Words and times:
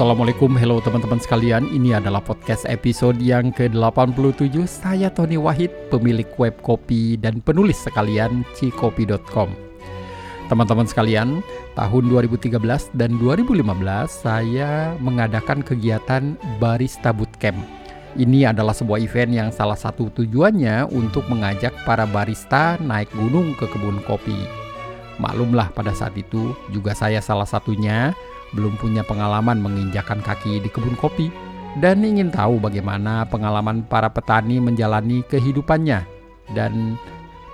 Assalamualaikum, 0.00 0.56
hello 0.56 0.80
teman-teman 0.80 1.20
sekalian. 1.20 1.68
Ini 1.76 2.00
adalah 2.00 2.24
podcast 2.24 2.64
episode 2.64 3.20
yang 3.20 3.52
ke-87. 3.52 4.48
Saya 4.64 5.12
Tony 5.12 5.36
Wahid, 5.36 5.68
pemilik 5.92 6.24
web 6.40 6.56
kopi 6.64 7.20
dan 7.20 7.44
penulis 7.44 7.84
sekalian 7.84 8.40
cikopi.com. 8.56 9.52
Teman-teman 10.48 10.88
sekalian, 10.88 11.44
tahun 11.76 12.04
2013 12.16 12.56
dan 12.96 13.20
2015 13.20 13.60
saya 14.08 14.96
mengadakan 15.04 15.60
kegiatan 15.60 16.32
Barista 16.56 17.12
Bootcamp. 17.12 17.60
Ini 18.16 18.56
adalah 18.56 18.72
sebuah 18.72 19.04
event 19.04 19.36
yang 19.36 19.48
salah 19.52 19.76
satu 19.76 20.08
tujuannya 20.16 20.88
untuk 20.96 21.28
mengajak 21.28 21.76
para 21.84 22.08
barista 22.08 22.80
naik 22.80 23.12
gunung 23.12 23.52
ke 23.52 23.68
kebun 23.68 24.00
kopi. 24.08 24.48
Maklumlah 25.20 25.76
pada 25.76 25.92
saat 25.92 26.16
itu 26.16 26.56
juga 26.72 26.96
saya 26.96 27.20
salah 27.20 27.44
satunya 27.44 28.16
belum 28.54 28.78
punya 28.78 29.06
pengalaman 29.06 29.62
menginjakan 29.62 30.22
kaki 30.22 30.58
di 30.62 30.68
kebun 30.70 30.98
kopi 30.98 31.30
dan 31.78 32.02
ingin 32.02 32.34
tahu 32.34 32.58
bagaimana 32.58 33.22
pengalaman 33.30 33.86
para 33.86 34.10
petani 34.10 34.58
menjalani 34.58 35.22
kehidupannya 35.30 36.02
dan 36.50 36.98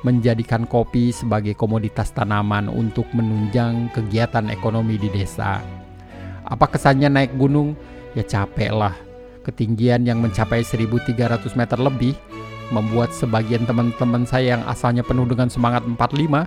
menjadikan 0.00 0.64
kopi 0.64 1.10
sebagai 1.12 1.52
komoditas 1.59 2.14
tanaman 2.14 2.70
untuk 2.70 3.05
menunjang 3.12 3.91
kegiatan 3.92 4.48
ekonomi 4.48 4.96
di 4.96 5.10
desa. 5.10 5.60
Apa 6.46 6.70
kesannya 6.70 7.10
naik 7.10 7.34
gunung? 7.34 7.74
Ya 8.14 8.22
capek 8.22 8.70
lah. 8.70 8.94
Ketinggian 9.42 10.06
yang 10.06 10.22
mencapai 10.22 10.62
1300 10.62 11.58
meter 11.58 11.77
lebih 11.77 12.14
membuat 12.70 13.14
sebagian 13.14 13.66
teman-teman 13.66 14.27
saya 14.27 14.58
yang 14.58 14.62
asalnya 14.66 15.06
penuh 15.06 15.27
dengan 15.27 15.47
semangat 15.47 15.86
45 15.86 16.47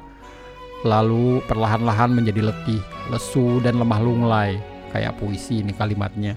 lalu 0.88 1.44
perlahan-lahan 1.47 2.11
menjadi 2.16 2.52
letih, 2.52 2.80
lesu 3.09 3.59
dan 3.62 3.81
lemah 3.81 4.02
lunglai. 4.02 4.52
Kayak 4.89 5.22
puisi 5.22 5.61
ini 5.61 5.70
kalimatnya. 5.73 6.33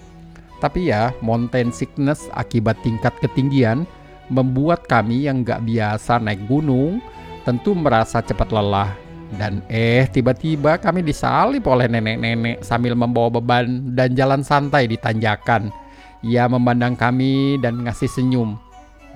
Tapi 0.61 0.93
ya, 0.93 1.11
mountain 1.25 1.73
sickness 1.73 2.29
akibat 2.37 2.77
tingkat 2.85 3.17
ketinggian 3.25 3.89
membuat 4.31 4.87
kami 4.87 5.27
yang 5.27 5.43
gak 5.43 5.65
biasa 5.67 6.21
naik 6.23 6.45
gunung 6.47 7.03
tentu 7.43 7.75
merasa 7.75 8.23
cepat 8.23 8.53
lelah. 8.53 8.95
Dan 9.33 9.65
eh 9.73 10.05
tiba-tiba 10.13 10.77
kami 10.77 11.01
disalip 11.01 11.65
oleh 11.65 11.89
nenek-nenek 11.89 12.61
sambil 12.61 12.93
membawa 12.93 13.41
beban 13.41 13.97
dan 13.97 14.13
jalan 14.13 14.45
santai 14.45 14.85
di 14.85 15.01
tanjakan. 15.01 15.73
Ia 16.21 16.47
memandang 16.47 16.95
kami 16.95 17.57
dan 17.59 17.83
ngasih 17.83 18.13
senyum 18.13 18.61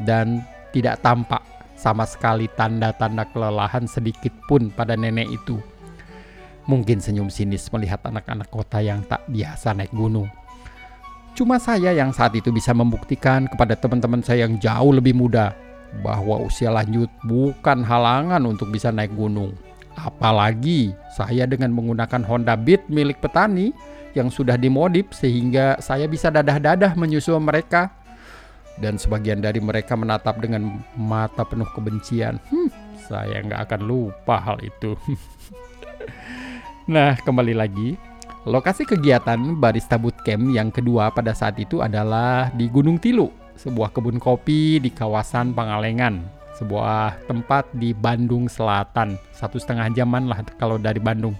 dan 0.09 0.41
tidak 0.73 1.05
tampak 1.05 1.45
sama 1.77 2.09
sekali 2.09 2.49
tanda-tanda 2.57 3.29
kelelahan 3.31 3.85
sedikit 3.85 4.33
pun 4.49 4.73
pada 4.73 4.97
nenek 4.97 5.29
itu. 5.31 5.61
Mungkin 6.67 6.99
senyum 6.99 7.31
sinis 7.31 7.71
melihat 7.71 8.03
anak-anak 8.03 8.51
kota 8.51 8.83
yang 8.83 9.07
tak 9.07 9.23
biasa 9.31 9.71
naik 9.75 9.95
gunung. 9.95 10.27
Cuma 11.37 11.63
saya 11.63 11.93
yang 11.95 12.11
saat 12.11 12.35
itu 12.35 12.51
bisa 12.51 12.75
membuktikan 12.75 13.47
kepada 13.47 13.79
teman-teman 13.79 14.25
saya 14.25 14.49
yang 14.49 14.59
jauh 14.59 14.91
lebih 14.91 15.15
muda 15.15 15.55
bahwa 16.03 16.43
usia 16.43 16.73
lanjut 16.73 17.07
bukan 17.29 17.87
halangan 17.87 18.43
untuk 18.49 18.73
bisa 18.73 18.91
naik 18.91 19.15
gunung. 19.15 19.55
Apalagi 19.95 20.97
saya 21.15 21.47
dengan 21.47 21.73
menggunakan 21.77 22.25
Honda 22.27 22.59
Beat 22.59 22.89
milik 22.91 23.23
petani 23.23 23.71
yang 24.17 24.33
sudah 24.33 24.57
dimodif 24.57 25.13
sehingga 25.13 25.77
saya 25.79 26.09
bisa 26.09 26.33
dadah-dadah 26.33 26.97
menyusul 26.97 27.39
mereka. 27.39 27.93
Dan 28.77 29.01
sebagian 29.01 29.41
dari 29.41 29.57
mereka 29.57 29.97
menatap 29.97 30.37
dengan 30.37 30.85
mata 31.01 31.49
penuh 31.49 31.69
kebencian. 31.73 32.37
Hmm, 32.53 32.69
saya 33.09 33.41
nggak 33.41 33.73
akan 33.73 33.81
lupa 33.89 34.37
hal 34.37 34.61
itu. 34.61 34.93
nah, 36.87 37.19
kembali 37.19 37.55
lagi. 37.55 37.99
Lokasi 38.47 38.87
kegiatan 38.87 39.59
Barista 39.59 39.99
Bootcamp 39.99 40.55
yang 40.55 40.71
kedua 40.71 41.11
pada 41.11 41.35
saat 41.35 41.59
itu 41.59 41.83
adalah 41.83 42.55
di 42.55 42.71
Gunung 42.71 43.03
Tilu, 43.03 43.27
sebuah 43.59 43.91
kebun 43.91 44.23
kopi 44.23 44.79
di 44.79 44.95
kawasan 44.95 45.51
Pangalengan, 45.51 46.23
sebuah 46.55 47.27
tempat 47.27 47.67
di 47.75 47.91
Bandung 47.91 48.47
Selatan, 48.47 49.19
satu 49.35 49.59
setengah 49.59 49.91
jaman 49.99 50.31
lah 50.31 50.47
kalau 50.63 50.79
dari 50.79 51.03
Bandung. 51.03 51.35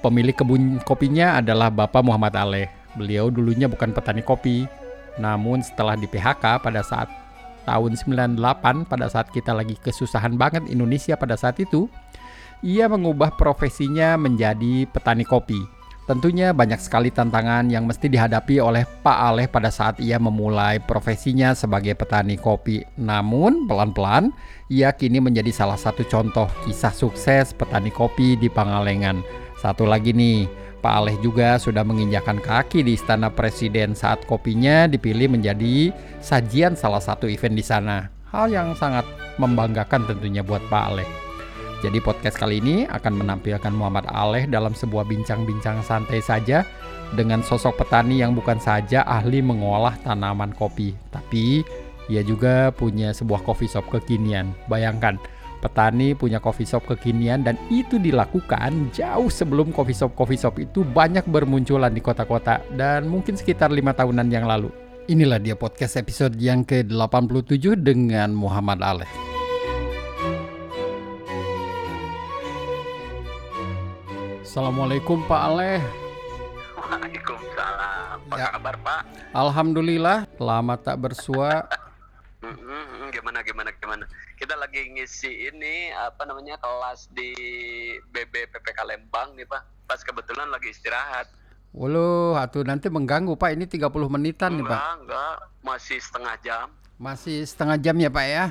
Pemilik 0.00 0.32
kebun 0.32 0.78
kopinya 0.86 1.42
adalah 1.42 1.68
Bapak 1.68 2.06
Muhammad 2.06 2.38
Aleh. 2.38 2.70
Beliau 2.94 3.26
dulunya 3.28 3.66
bukan 3.66 3.90
petani 3.90 4.22
kopi, 4.22 4.70
namun 5.18 5.66
setelah 5.66 5.98
di 5.98 6.06
PHK 6.06 6.62
pada 6.62 6.80
saat 6.86 7.10
tahun 7.68 7.94
98 7.94 8.88
pada 8.88 9.06
saat 9.06 9.28
kita 9.30 9.52
lagi 9.52 9.76
kesusahan 9.78 10.34
banget 10.34 10.64
Indonesia 10.70 11.14
pada 11.14 11.36
saat 11.36 11.60
itu, 11.60 11.90
ia 12.60 12.88
mengubah 12.88 13.36
profesinya 13.36 14.16
menjadi 14.20 14.84
petani 14.88 15.24
kopi. 15.24 15.60
Tentunya 16.10 16.50
banyak 16.50 16.82
sekali 16.82 17.14
tantangan 17.14 17.70
yang 17.70 17.86
mesti 17.86 18.10
dihadapi 18.10 18.58
oleh 18.58 18.82
Pak 18.82 19.18
Aleh 19.30 19.46
pada 19.46 19.70
saat 19.70 20.02
ia 20.02 20.18
memulai 20.18 20.82
profesinya 20.82 21.54
sebagai 21.54 21.94
petani 21.94 22.34
kopi. 22.34 22.82
Namun, 22.98 23.70
pelan-pelan 23.70 24.34
ia 24.66 24.90
kini 24.90 25.22
menjadi 25.22 25.54
salah 25.54 25.78
satu 25.78 26.02
contoh 26.02 26.50
kisah 26.66 26.90
sukses 26.90 27.54
petani 27.54 27.94
kopi 27.94 28.34
di 28.34 28.50
Pangalengan. 28.50 29.22
Satu 29.62 29.86
lagi 29.86 30.10
nih, 30.10 30.50
Pak 30.82 30.94
Aleh 30.98 31.16
juga 31.22 31.62
sudah 31.62 31.86
menginjakan 31.86 32.42
kaki 32.42 32.82
di 32.82 32.98
Istana 32.98 33.30
Presiden 33.30 33.94
saat 33.94 34.26
kopinya 34.26 34.90
dipilih 34.90 35.30
menjadi 35.30 35.94
sajian 36.18 36.74
salah 36.74 36.98
satu 36.98 37.30
event 37.30 37.54
di 37.54 37.62
sana. 37.62 38.10
Hal 38.34 38.50
yang 38.50 38.74
sangat 38.74 39.06
membanggakan 39.38 40.10
tentunya 40.10 40.42
buat 40.42 40.64
Pak 40.66 40.84
Aleh. 40.90 41.29
Jadi 41.80 41.96
podcast 42.04 42.36
kali 42.36 42.60
ini 42.60 42.84
akan 42.84 43.24
menampilkan 43.24 43.72
Muhammad 43.72 44.04
Aleh 44.12 44.44
dalam 44.44 44.76
sebuah 44.76 45.08
bincang-bincang 45.08 45.80
santai 45.80 46.20
saja 46.20 46.68
dengan 47.16 47.40
sosok 47.40 47.80
petani 47.80 48.20
yang 48.20 48.36
bukan 48.36 48.60
saja 48.60 49.00
ahli 49.08 49.40
mengolah 49.40 49.96
tanaman 50.04 50.52
kopi, 50.52 50.92
tapi 51.08 51.64
ia 52.12 52.20
juga 52.20 52.68
punya 52.68 53.16
sebuah 53.16 53.40
coffee 53.48 53.72
shop 53.72 53.88
kekinian. 53.88 54.52
Bayangkan, 54.68 55.16
petani 55.64 56.12
punya 56.12 56.36
coffee 56.36 56.68
shop 56.68 56.84
kekinian 56.84 57.48
dan 57.48 57.56
itu 57.72 57.96
dilakukan 57.96 58.92
jauh 58.92 59.32
sebelum 59.32 59.72
coffee 59.72 59.96
shop 59.96 60.12
coffee 60.12 60.36
shop 60.36 60.60
itu 60.60 60.84
banyak 60.84 61.24
bermunculan 61.32 61.96
di 61.96 62.04
kota-kota 62.04 62.60
dan 62.76 63.08
mungkin 63.08 63.40
sekitar 63.40 63.72
lima 63.72 63.96
tahunan 63.96 64.28
yang 64.28 64.44
lalu. 64.44 64.68
Inilah 65.08 65.40
dia 65.40 65.56
podcast 65.56 65.96
episode 65.96 66.36
yang 66.36 66.60
ke-87 66.60 67.80
dengan 67.80 68.36
Muhammad 68.36 68.84
Aleh. 68.84 69.29
Assalamualaikum 74.50 75.22
Pak 75.30 75.42
Aleh. 75.46 75.78
Waalaikumsalam. 76.74 78.18
Apa 78.18 78.34
Ya. 78.34 78.50
kabar 78.50 78.74
Pak? 78.82 79.00
Alhamdulillah, 79.30 80.26
lama 80.42 80.74
tak 80.74 80.98
bersua. 80.98 81.70
Gimana 83.14 83.46
gimana 83.46 83.70
gimana? 83.78 84.10
Kita 84.34 84.58
lagi 84.58 84.90
ngisi 84.90 85.54
ini 85.54 85.94
apa 85.94 86.26
namanya 86.26 86.58
kelas 86.58 87.06
di 87.14 87.30
BB 88.10 88.50
PPK 88.50 88.82
Lembang 88.90 89.38
nih 89.38 89.46
Pak. 89.46 89.86
Pas 89.86 90.02
kebetulan 90.02 90.50
lagi 90.50 90.74
istirahat. 90.74 91.30
Waduh, 91.70 92.34
atuh 92.34 92.66
nanti 92.66 92.90
mengganggu 92.90 93.38
Pak. 93.38 93.54
Ini 93.54 93.70
30 93.70 94.10
menitan 94.10 94.58
nih 94.58 94.66
Pak. 94.66 94.74
Enggak 94.74 94.94
enggak 94.98 95.34
masih 95.62 96.02
setengah 96.02 96.34
jam. 96.42 96.66
Masih 96.98 97.46
setengah 97.46 97.78
jam 97.78 97.94
ya 98.02 98.10
Pak 98.10 98.26
ya. 98.26 98.44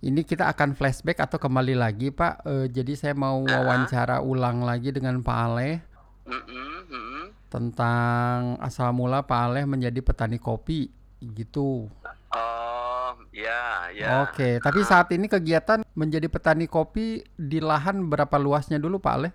Ini 0.00 0.24
kita 0.24 0.48
akan 0.48 0.72
flashback 0.72 1.20
atau 1.20 1.36
kembali 1.36 1.76
lagi 1.76 2.08
Pak. 2.08 2.48
Eh, 2.48 2.66
jadi 2.72 2.96
saya 2.96 3.12
mau 3.12 3.44
wawancara 3.44 4.24
ulang 4.24 4.64
lagi 4.64 4.96
dengan 4.96 5.20
Pak 5.20 5.38
Aleh 5.44 5.76
Mm-mm, 6.24 6.88
mm-mm. 6.88 7.24
tentang 7.52 8.56
asal 8.64 8.96
mula 8.96 9.20
Pak 9.20 9.40
Aleh 9.52 9.68
menjadi 9.68 10.00
petani 10.00 10.40
kopi 10.40 10.88
gitu. 11.20 11.92
Oh 12.32 13.12
ya 13.28 13.92
ya. 13.92 14.24
Oke, 14.24 14.56
tapi 14.64 14.80
saat 14.88 15.12
ini 15.12 15.28
kegiatan 15.28 15.84
menjadi 15.92 16.32
petani 16.32 16.64
kopi 16.64 17.20
di 17.36 17.60
lahan 17.60 18.08
berapa 18.08 18.40
luasnya 18.40 18.80
dulu 18.80 19.04
Pak 19.04 19.14
Aleh? 19.20 19.32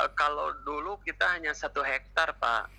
Eh, 0.00 0.10
kalau 0.16 0.56
dulu 0.64 0.96
kita 1.04 1.36
hanya 1.36 1.52
satu 1.52 1.84
hektar 1.84 2.32
Pak. 2.40 2.72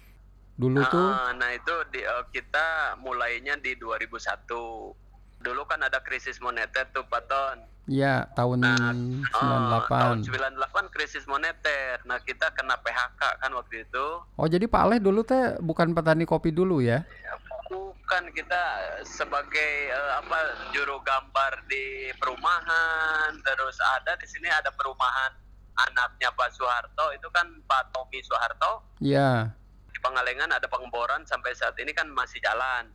Dulu 0.57 0.81
tuh 0.89 1.07
Ah, 1.13 1.29
nah 1.37 1.53
itu 1.53 1.77
di, 1.93 2.01
eh, 2.01 2.25
kita 2.33 2.97
mulainya 2.97 3.53
di 3.61 3.77
2001. 3.77 4.97
Dulu 5.39 5.63
kan 5.63 5.79
ada 5.79 5.99
krisis 5.99 6.37
moneter 6.37 6.83
tuh 6.89 7.03
Pak 7.03 7.23
Ton. 7.25 7.57
ya 7.89 8.29
tahun 8.31 8.61
Oh, 9.33 9.81
tahun 9.81 10.21
98. 10.21 10.29
98 10.29 10.93
krisis 10.93 11.25
moneter. 11.25 11.97
Nah, 12.03 12.19
kita 12.19 12.53
kena 12.53 12.77
PHK 12.77 13.21
kan 13.39 13.51
waktu 13.51 13.81
itu. 13.81 14.05
Oh, 14.29 14.45
jadi 14.45 14.63
Pak 14.63 14.81
Aleh 14.83 14.99
dulu 14.99 15.23
teh 15.23 15.57
bukan 15.57 15.89
petani 15.91 16.21
kopi 16.23 16.51
dulu 16.51 16.79
ya? 16.79 17.01
Bukan 17.65 18.29
kita 18.29 18.61
sebagai 19.03 19.71
eh, 19.87 20.11
apa 20.15 20.37
juru 20.69 20.97
gambar 20.99 21.65
di 21.65 22.09
perumahan, 22.15 23.33
terus 23.39 23.77
ada 23.79 24.13
di 24.15 24.25
sini 24.25 24.45
ada 24.47 24.69
perumahan 24.69 25.33
anaknya 25.79 26.29
Pak 26.29 26.49
Soeharto 26.51 27.09
itu 27.09 27.25
kan 27.29 27.45
Pak 27.63 27.89
Tommy 27.89 28.19
Soeharto 28.19 28.83
Ya. 28.99 29.53
di 29.87 29.99
Pangalengan 29.99 30.51
ada 30.51 30.65
pengeboran 30.65 31.23
sampai 31.23 31.53
saat 31.53 31.73
ini 31.77 31.89
kan 31.89 32.05
masih 32.07 32.37
jalan. 32.39 32.85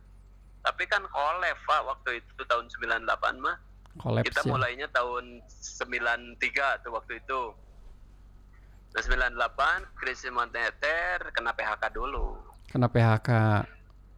Tapi 0.65 0.83
kan 0.89 1.05
kolef 1.05 1.57
Pak 1.61 1.81
waktu 1.85 2.19
itu 2.19 2.41
tahun 2.43 2.67
98 2.67 3.05
mah. 3.37 3.55
Kolaps 3.95 4.27
Kita 4.27 4.41
ya. 4.43 4.49
mulainya 4.49 4.87
tahun 4.89 5.39
93 5.45 6.81
tuh 6.83 6.91
waktu 6.91 7.21
itu. 7.21 7.41
Nah 8.91 8.99
98 8.99 9.95
krisis 9.95 10.29
moneter 10.29 11.31
kena 11.31 11.53
PHK 11.53 11.93
dulu. 11.93 12.35
Kena 12.67 12.87
PHK. 12.87 13.29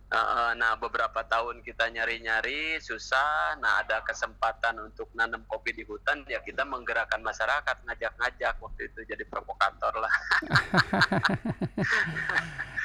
Uh, 0.07 0.55
nah 0.55 0.71
beberapa 0.79 1.19
tahun 1.19 1.59
kita 1.67 1.91
nyari-nyari 1.91 2.79
susah, 2.79 3.59
nah 3.59 3.83
ada 3.83 3.99
kesempatan 4.07 4.79
untuk 4.79 5.11
nanam 5.11 5.43
kopi 5.51 5.75
di 5.75 5.83
hutan 5.83 6.23
ya 6.23 6.39
kita 6.39 6.63
menggerakkan 6.63 7.19
masyarakat 7.19 7.75
ngajak-ngajak 7.83 8.55
waktu 8.55 8.87
itu 8.87 9.03
jadi 9.03 9.27
provokator 9.27 9.91
lah. 9.99 10.13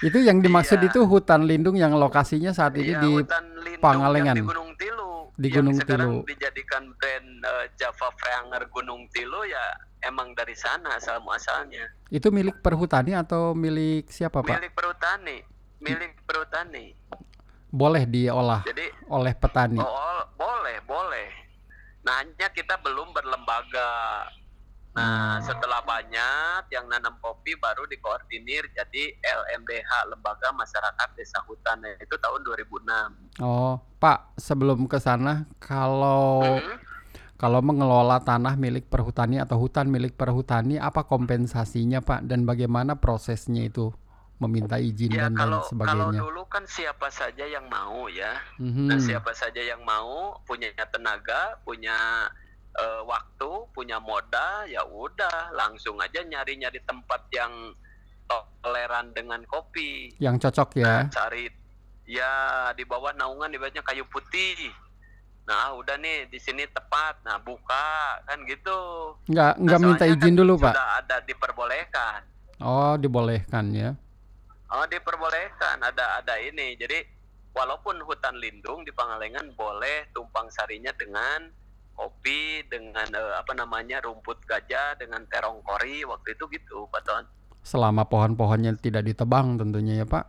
itu 0.03 0.19
yang 0.19 0.43
dimaksud 0.43 0.83
Iya. 0.83 0.91
itu 0.91 1.07
hutan 1.07 1.47
lindung 1.47 1.79
yang 1.79 1.95
lokasinya 1.95 2.51
saat 2.51 2.75
ini 2.75 2.91
Iya, 2.91 2.99
di 2.99 3.11
hutan 3.23 3.52
Pangalengan. 3.83 4.37
di 4.39 4.47
Gunung 4.47 4.71
Tilu. 4.79 5.11
Di 5.35 5.49
yang 5.51 5.57
Gunung 5.59 5.77
sekarang 5.83 6.11
Tilu. 6.23 6.29
dijadikan 6.31 6.83
brand 6.95 7.29
uh, 7.43 7.67
Java 7.75 8.09
Franger 8.15 8.63
Gunung 8.71 9.11
Tilu 9.11 9.43
ya 9.51 9.65
emang 10.07 10.33
dari 10.39 10.55
sana 10.55 10.99
asal 10.99 11.19
muasalnya. 11.23 11.91
itu 12.13 12.29
milik 12.31 12.63
perhutani 12.63 13.17
atau 13.19 13.57
milik 13.57 14.07
siapa 14.13 14.45
Pak? 14.45 14.61
Milik 14.61 14.73
perhutani, 14.77 15.37
milik 15.83 16.13
perhutani. 16.29 16.95
Boleh 17.73 18.05
diolah 18.05 18.61
Jadi 18.69 18.85
oleh 19.09 19.33
petani. 19.33 19.81
Oh, 19.81 20.23
boleh, 20.37 20.77
boleh. 20.85 21.29
Nah, 22.05 22.21
hanya 22.21 22.53
kita 22.53 22.77
belum 22.85 23.17
berlembaga. 23.17 23.89
Nah, 24.93 25.41
Hmm. 25.41 25.49
setelah 25.49 25.81
banyak 25.81 26.69
yang 26.69 26.85
nanam 26.85 27.17
kopi 27.17 27.57
baru 27.57 27.89
dikoordinir 27.89 28.69
jadi 28.77 29.05
LMDH 29.25 30.13
Lembaga 30.13 30.53
Masyarakat 30.53 31.09
Desa 31.17 31.41
Hutan 31.49 31.81
Nah, 31.81 31.97
itu 31.97 32.13
tahun 32.21 32.45
2006. 32.45 33.11
Oh, 33.41 33.81
Pak, 33.97 34.37
sebelum 34.37 34.85
ke 34.85 35.01
sana 35.01 35.49
kalau 35.57 36.45
Hmm. 36.45 36.77
kalau 37.41 37.59
mengelola 37.65 38.21
tanah 38.21 38.55
milik 38.55 38.87
perhutani 38.87 39.41
atau 39.41 39.57
hutan 39.59 39.89
milik 39.89 40.15
perhutani 40.15 40.77
apa 40.77 41.09
kompensasinya, 41.09 42.05
Pak? 42.05 42.29
Dan 42.29 42.45
bagaimana 42.45 43.01
prosesnya 43.01 43.65
itu 43.67 43.91
meminta 44.39 44.77
izin 44.77 45.11
Ya 45.11 45.27
dan 45.27 45.35
lain 45.35 45.39
kalau 45.41 45.61
kalau 45.65 45.69
sebagainya? 45.73 46.21
dulu 46.21 46.43
kan 46.47 46.69
siapa 46.69 47.09
saja 47.09 47.49
yang 47.49 47.67
mau 47.67 48.07
ya. 48.13 48.37
Mhm. 48.61 48.93
Nah, 48.93 48.99
siapa 49.01 49.33
saja 49.33 49.59
yang 49.59 49.83
mau 49.83 50.37
punya 50.45 50.69
tenaga, 50.91 51.57
punya 51.65 52.29
eh, 52.77 53.03
waktu, 53.05 53.51
punya 53.77 54.01
modal, 54.01 54.69
ya 54.69 54.85
udah 54.87 55.53
langsung 55.53 56.01
aja 56.01 56.25
nyari-nyari 56.25 56.81
tempat 56.85 57.29
yang 57.33 57.75
toleran 58.63 59.13
dengan 59.13 59.43
kopi. 59.45 60.15
Yang 60.17 60.49
cocok 60.49 60.81
ya. 60.81 61.05
Nah, 61.05 61.13
cari 61.13 61.45
ya 62.09 62.33
di 62.75 62.85
bawah 62.87 63.13
naungan 63.13 63.53
ibaratnya 63.53 63.85
kayu 63.85 64.07
putih. 64.09 64.73
Nah, 65.43 65.69
ah, 65.69 65.71
udah 65.75 65.99
nih 65.99 66.31
di 66.31 66.39
sini 66.39 66.63
tepat. 66.71 67.19
Nah, 67.27 67.43
buka 67.43 68.23
kan 68.25 68.39
gitu. 68.47 68.79
Nggak 69.27 69.53
Nah, 69.59 69.63
nggak 69.67 69.81
minta 69.83 70.05
soalnya 70.07 70.17
izin 70.23 70.33
kan 70.33 70.41
dulu, 70.41 70.53
Pak. 70.63 70.73
Sudah 70.73 70.89
ada 71.03 71.17
diperbolehkan. 71.27 72.21
Oh, 72.63 72.95
dibolehkan 72.95 73.65
ya. 73.75 73.91
Oh, 74.71 74.87
diperbolehkan. 74.87 75.83
Ada 75.83 76.23
ada 76.23 76.35
ini. 76.39 76.79
Jadi 76.79 77.03
walaupun 77.53 77.99
hutan 78.07 78.39
lindung 78.39 78.87
di 78.87 78.95
Pangalengan 78.95 79.51
boleh 79.59 80.09
tumpang 80.15 80.47
sarinya 80.55 80.95
dengan 80.95 81.51
kopi, 81.95 82.67
dengan 82.67 83.07
eh, 83.13 83.35
apa 83.39 83.53
namanya 83.55 84.03
rumput 84.03 84.43
gajah, 84.45 84.97
dengan 84.97 85.23
terong 85.29 85.61
kori 85.63 86.03
waktu 86.05 86.35
itu 86.35 86.45
gitu, 86.51 86.89
Pak 86.89 87.03
Ton. 87.05 87.25
Selama 87.63 88.09
pohon-pohonnya 88.09 88.75
tidak 88.81 89.07
ditebang 89.07 89.61
tentunya 89.61 90.03
ya, 90.03 90.07
Pak. 90.07 90.25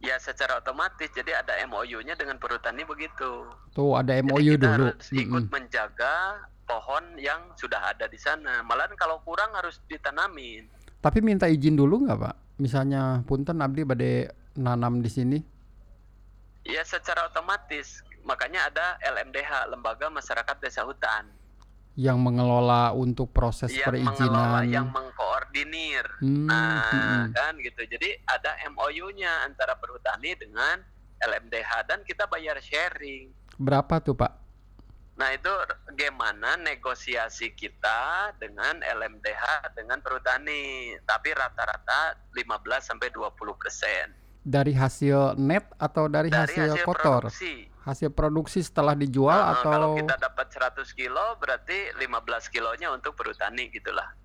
Ya 0.00 0.16
secara 0.16 0.56
otomatis 0.56 1.12
jadi 1.12 1.44
ada 1.44 1.60
MOU-nya 1.68 2.16
dengan 2.16 2.40
perhutani 2.40 2.88
begitu. 2.88 3.44
Tuh 3.76 4.00
ada 4.00 4.16
Jadi 4.16 4.24
MOU 4.24 4.56
kita 4.56 4.64
dulu. 4.64 4.84
harus 4.88 5.06
ikut 5.12 5.44
Mm-mm. 5.44 5.52
menjaga 5.52 6.40
pohon 6.64 7.04
yang 7.20 7.52
sudah 7.60 7.92
ada 7.92 8.08
di 8.08 8.16
sana. 8.16 8.64
Malahan 8.64 8.96
kalau 8.96 9.20
kurang 9.28 9.52
harus 9.52 9.76
ditanamin. 9.92 10.64
Tapi 11.04 11.20
minta 11.20 11.52
izin 11.52 11.76
dulu 11.76 12.08
nggak, 12.08 12.16
Pak? 12.16 12.36
Misalnya 12.64 13.20
punten 13.28 13.60
abdi 13.60 13.84
bade 13.84 14.32
nanam 14.56 15.04
di 15.04 15.10
sini. 15.12 15.38
Ya 16.64 16.80
secara 16.80 17.28
otomatis. 17.28 18.00
Makanya 18.22 18.68
ada 18.68 18.86
LMDH, 19.02 19.68
Lembaga 19.68 20.06
Masyarakat 20.08 20.56
Desa 20.58 20.84
Hutan. 20.84 21.38
yang 21.98 22.16
mengelola 22.16 22.94
untuk 22.94 23.28
proses 23.28 23.68
yang 23.68 23.90
mengelola, 23.90 24.62
perizinan. 24.62 24.72
yang 24.72 24.86
mengkoordinir. 24.88 26.04
Hmm, 26.22 26.46
Nah, 26.48 26.86
hmm. 26.86 27.24
kan 27.34 27.52
gitu. 27.60 27.82
Jadi 27.82 28.14
ada 28.24 28.56
MOU-nya 28.70 29.44
antara 29.44 29.74
perhutani 29.76 30.32
dengan 30.32 30.80
LMDH 31.20 31.70
dan 31.84 32.00
kita 32.06 32.24
bayar 32.24 32.56
sharing. 32.62 33.34
Berapa 33.58 34.00
tuh, 34.00 34.16
Pak? 34.16 34.32
Nah, 35.18 35.28
itu 35.34 35.50
gimana 35.92 36.56
negosiasi 36.56 37.52
kita 37.52 38.32
dengan 38.40 38.80
LMDH 38.80 39.74
dengan 39.74 40.00
perhutani. 40.00 40.96
Tapi 41.04 41.36
rata-rata 41.36 42.16
15 42.32 42.80
sampai 42.80 43.12
20 43.12 43.28
persen 43.52 44.16
Dari 44.40 44.72
hasil 44.72 45.36
net 45.36 45.68
atau 45.76 46.08
dari, 46.08 46.32
dari 46.32 46.56
hasil, 46.56 46.72
hasil 46.72 46.84
kotor? 46.88 47.28
produksi. 47.28 47.68
Hasil 47.80 48.08
produksi 48.12 48.60
setelah 48.60 48.92
dijual 48.92 49.32
Nah, 49.32 49.56
atau 49.56 49.72
Kalau 49.72 49.88
kita 49.96 50.16
dapat 50.16 50.46
100 50.48 50.92
kilo, 50.92 51.36
berarti 51.36 51.92
15 51.96 52.48
kilonya 52.48 52.92
untuk 52.92 53.12
perhutani 53.14 53.68
gitulah. 53.68 54.16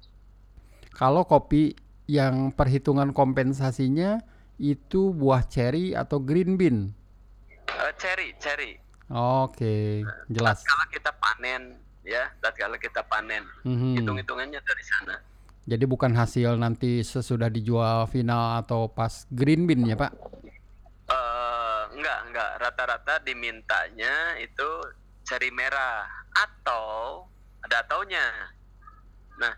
kalau 0.96 1.28
kopi 1.28 1.76
yang 2.08 2.56
perhitungan 2.56 3.12
kompensasinya 3.12 4.24
itu 4.56 5.12
buah 5.12 5.44
cherry 5.44 5.92
atau 5.92 6.24
green 6.24 6.56
bean? 6.56 6.96
Eh, 7.68 7.92
cherry, 8.00 8.32
cherry. 8.40 8.80
Oke, 9.12 10.08
jelas. 10.32 10.64
Kalau 10.64 10.86
kita 10.88 11.12
panen, 11.12 11.76
ya, 12.02 12.32
kalau 12.56 12.80
kita 12.80 13.04
panen, 13.04 13.44
Mhm. 13.62 14.00
hitung-hitungannya 14.00 14.56
dari 14.58 14.84
sana. 14.88 15.16
Jadi 15.66 15.82
bukan 15.90 16.14
hasil 16.14 16.62
nanti 16.62 17.02
sesudah 17.02 17.50
dijual 17.50 18.06
final 18.06 18.62
atau 18.62 18.86
pas 18.86 19.26
green 19.34 19.66
bean 19.66 19.82
ya, 19.82 19.98
Pak? 19.98 20.14
Eh, 21.10 21.82
enggak, 21.98 22.20
enggak. 22.30 22.52
Rata-rata 22.62 23.14
dimintanya 23.26 24.38
itu 24.38 24.70
cherry 25.26 25.50
merah 25.50 26.06
atau 26.38 27.26
ada 27.66 27.82
taunya. 27.90 28.30
Nah, 29.42 29.50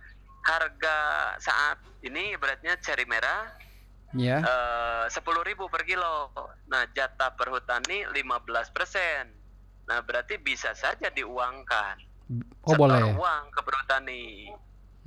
harga 0.48 0.98
saat 1.44 1.84
ini 2.00 2.40
beratnya 2.40 2.80
cherry 2.80 3.04
merah 3.04 3.52
Ya. 4.16 4.40
eh, 4.40 5.06
sepuluh 5.12 5.44
ribu 5.44 5.68
per 5.68 5.84
kilo. 5.84 6.32
Nah, 6.72 6.88
jatah 6.96 7.36
perhutani 7.36 8.08
15 8.16 8.72
persen. 8.72 9.28
Nah, 9.84 10.00
berarti 10.00 10.40
bisa 10.40 10.72
saja 10.72 11.12
diuangkan. 11.12 12.00
Oh, 12.64 12.72
Setor 12.72 12.80
boleh. 12.80 13.12
uang 13.12 13.44
ke 13.52 13.60
perhutani. 13.60 14.24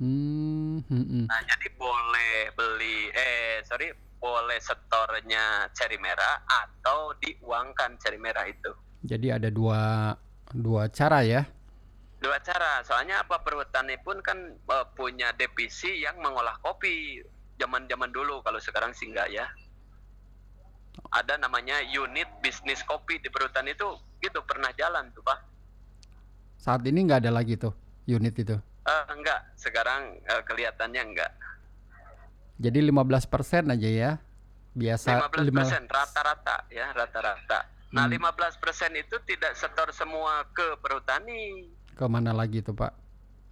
Hmm, 0.01 0.81
hmm, 0.89 1.05
hmm. 1.05 1.25
Nah, 1.29 1.41
jadi 1.45 1.67
boleh 1.77 2.49
beli, 2.57 3.13
eh 3.13 3.61
sorry, 3.61 3.93
boleh 4.17 4.57
setornya 4.57 5.69
cherry 5.77 6.01
merah 6.01 6.41
atau 6.41 7.13
diuangkan 7.21 8.01
cherry 8.01 8.17
merah 8.17 8.49
itu. 8.49 8.73
Jadi 9.05 9.29
ada 9.29 9.53
dua 9.53 10.09
dua 10.57 10.89
cara 10.89 11.21
ya. 11.21 11.45
Dua 12.17 12.41
cara, 12.41 12.81
soalnya 12.81 13.21
apa 13.21 13.45
perhutani 13.45 14.01
pun 14.01 14.17
kan 14.25 14.57
eh, 14.57 14.85
punya 14.97 15.37
divisi 15.37 16.01
yang 16.01 16.17
mengolah 16.17 16.57
kopi. 16.65 17.21
Zaman-zaman 17.61 18.09
dulu, 18.09 18.41
kalau 18.41 18.57
sekarang 18.57 18.97
sih 18.97 19.13
enggak 19.13 19.29
ya. 19.29 19.45
Ada 21.13 21.37
namanya 21.37 21.77
unit 21.85 22.25
bisnis 22.41 22.81
kopi 22.89 23.21
di 23.21 23.29
perhutani 23.29 23.77
itu, 23.77 23.85
gitu 24.17 24.41
pernah 24.49 24.73
jalan 24.73 25.13
tuh 25.13 25.21
pak. 25.21 25.39
Saat 26.57 26.81
ini 26.89 27.05
nggak 27.05 27.21
ada 27.21 27.31
lagi 27.37 27.53
tuh 27.53 27.73
unit 28.09 28.33
itu. 28.33 28.57
Eh, 28.81 29.03
enggak, 29.11 29.53
sekarang 29.55 30.01
eh, 30.19 30.41
kelihatannya 30.41 31.01
enggak. 31.03 31.31
Jadi 32.57 32.79
15% 32.83 33.21
aja 33.67 33.89
ya. 33.89 34.11
Biasa 34.71 35.27
15% 35.27 35.43
lima- 35.43 35.67
rata-rata 35.91 36.55
ya 36.67 36.89
rata-rata. 36.89 37.59
Nah, 37.91 38.07
Hmm. 38.07 38.13
15% 38.13 38.55
itu 38.95 39.19
tidak 39.21 39.51
setor 39.53 39.91
semua 39.91 40.47
ke 40.49 40.77
perhutani. 40.77 41.67
ke 41.91 42.07
mana 42.07 42.31
lagi 42.31 42.59
tuh, 42.59 42.73
Pak? 42.73 42.95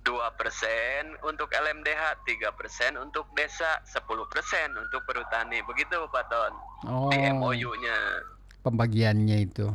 2% 0.01 1.05
untuk 1.21 1.51
LMDH, 1.51 2.01
3% 2.23 2.97
untuk 2.97 3.29
desa, 3.31 3.77
10% 3.83 4.73
untuk 4.73 5.03
perhutani. 5.03 5.61
Begitu 5.61 5.93
Pak 6.07 6.25
Ton. 6.25 6.53
Oh, 6.87 7.11
Di 7.11 7.19
MOU-nya 7.29 8.23
pembagiannya 8.59 9.37
itu. 9.43 9.69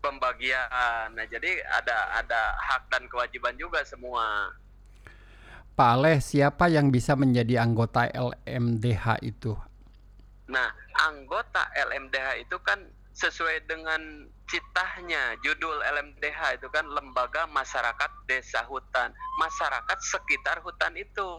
pembagian. 0.00 0.68
Nah, 1.10 1.26
jadi 1.26 1.50
ada 1.66 1.96
ada 2.14 2.40
hak 2.58 2.88
dan 2.88 3.04
kewajiban 3.06 3.52
juga 3.54 3.82
semua. 3.82 4.48
Pak 5.80 5.96
Aleh, 5.96 6.20
siapa 6.20 6.68
yang 6.68 6.92
bisa 6.92 7.16
menjadi 7.16 7.64
anggota 7.64 8.04
LMDH 8.12 9.24
itu? 9.24 9.56
Nah, 10.52 10.68
anggota 11.08 11.72
LMDH 11.72 12.44
itu 12.44 12.60
kan 12.60 12.84
sesuai 13.16 13.64
dengan 13.64 14.28
citahnya, 14.44 15.40
judul 15.40 15.80
LMDH 15.80 16.60
itu 16.60 16.68
kan 16.68 16.84
Lembaga 16.84 17.48
Masyarakat 17.48 18.12
Desa 18.28 18.60
Hutan, 18.68 19.08
masyarakat 19.40 19.98
sekitar 20.04 20.60
hutan 20.60 21.00
itu. 21.00 21.32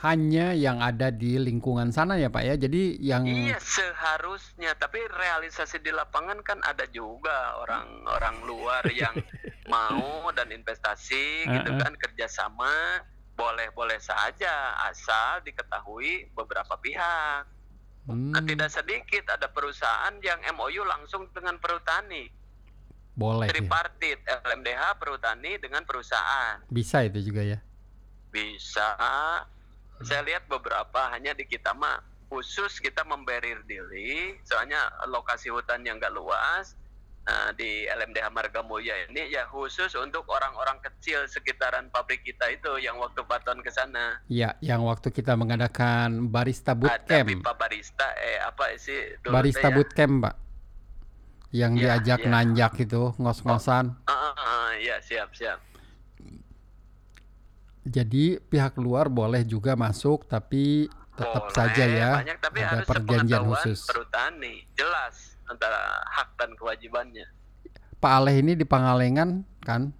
Hanya 0.00 0.56
yang 0.56 0.80
ada 0.80 1.12
di 1.12 1.36
lingkungan 1.36 1.92
sana 1.92 2.16
ya, 2.16 2.32
Pak 2.32 2.48
ya. 2.48 2.56
Jadi 2.56 2.96
yang 2.96 3.28
Iya, 3.28 3.60
seharusnya, 3.60 4.72
tapi 4.80 5.04
realisasi 5.04 5.84
di 5.84 5.92
lapangan 5.92 6.40
kan 6.40 6.64
ada 6.64 6.88
juga 6.88 7.60
orang-orang 7.60 8.40
luar 8.48 8.88
yang 8.88 9.12
mau 9.68 10.32
dan 10.32 10.48
investasi 10.48 11.44
gitu 11.44 11.76
kan 11.76 11.92
kerjasama 12.00 13.04
boleh-boleh 13.34 13.98
saja 13.98 14.78
asal 14.86 15.42
diketahui 15.42 16.30
beberapa 16.34 16.78
pihak. 16.78 17.46
Hmm, 18.04 18.36
tidak 18.44 18.68
sedikit 18.68 19.32
ada 19.32 19.48
perusahaan 19.48 20.12
yang 20.20 20.36
MOU 20.52 20.84
langsung 20.84 21.24
dengan 21.32 21.56
perhutani, 21.56 22.28
boleh 23.14 23.48
ya. 23.48 23.54
tripartit, 23.54 24.18
LMDH, 24.26 25.00
perhutani 25.00 25.56
dengan 25.62 25.86
perusahaan. 25.86 26.60
Bisa 26.68 27.06
itu 27.06 27.22
juga 27.22 27.46
ya. 27.46 27.58
Bisa. 28.34 28.92
Saya 30.02 30.20
lihat 30.26 30.50
beberapa 30.50 31.08
hanya 31.14 31.32
di 31.32 31.46
kita 31.46 31.72
mah 31.72 32.02
khusus 32.26 32.82
kita 32.82 33.06
memberir 33.06 33.62
diri, 33.70 34.34
soalnya 34.42 34.90
lokasi 35.06 35.48
hutan 35.54 35.86
yang 35.86 36.02
nggak 36.02 36.10
luas. 36.10 36.74
Nah, 37.24 37.56
di 37.56 37.88
LMDH 37.88 38.28
Margamuya 38.28 39.08
ini 39.08 39.32
ya 39.32 39.48
khusus 39.48 39.88
untuk 39.96 40.28
orang-orang 40.28 40.76
kecil 40.78 41.24
sekitaran 41.24 41.88
pabrik 41.88 42.20
kita 42.20 42.52
itu 42.52 42.76
yang 42.76 43.00
waktu 43.00 43.24
Paton 43.24 43.64
ke 43.64 43.72
sana. 43.72 44.20
Ya, 44.28 44.60
yang 44.60 44.84
waktu 44.84 45.08
kita 45.08 45.32
mengadakan 45.32 46.28
barista 46.28 46.76
Ada 46.76 47.00
bootcamp. 47.00 47.28
pipa 47.32 47.52
barista 47.56 48.04
eh 48.20 48.36
apa 48.38 48.76
sih 48.76 49.16
Barista 49.24 49.68
ya? 49.68 49.74
bootcamp, 49.74 50.14
Pak. 50.20 50.34
Yang 51.48 51.72
Iya, 51.72 51.80
diajak 51.96 52.20
iya. 52.20 52.28
nanjak 52.28 52.72
itu, 52.78 53.02
ngos-ngosan. 53.16 53.84
Ah, 54.04 54.12
ah, 54.12 54.34
ah, 54.36 54.68
ya 54.76 55.00
siap 55.00 55.32
siap. 55.32 55.64
Jadi 57.84 58.36
pihak 58.38 58.76
luar 58.76 59.08
boleh 59.08 59.44
juga 59.44 59.76
masuk 59.76 60.24
tapi 60.24 60.88
tetap 61.14 61.46
Boleh, 61.46 61.54
saja 61.54 61.84
ya 61.86 62.10
banyak 62.16 62.38
tapi 62.38 62.58
ada 62.58 62.80
harus 62.80 62.88
perjanjian 62.88 63.44
khusus. 63.46 63.86
perhutani 63.86 64.66
jelas 64.74 65.33
antara 65.46 65.80
hak 66.10 66.36
dan 66.36 66.50
kewajibannya. 66.54 67.26
Pak 67.96 68.12
Aleh 68.14 68.36
ini 68.38 68.52
di 68.52 68.62
Pangalengan 68.62 69.44
kan? 69.60 69.92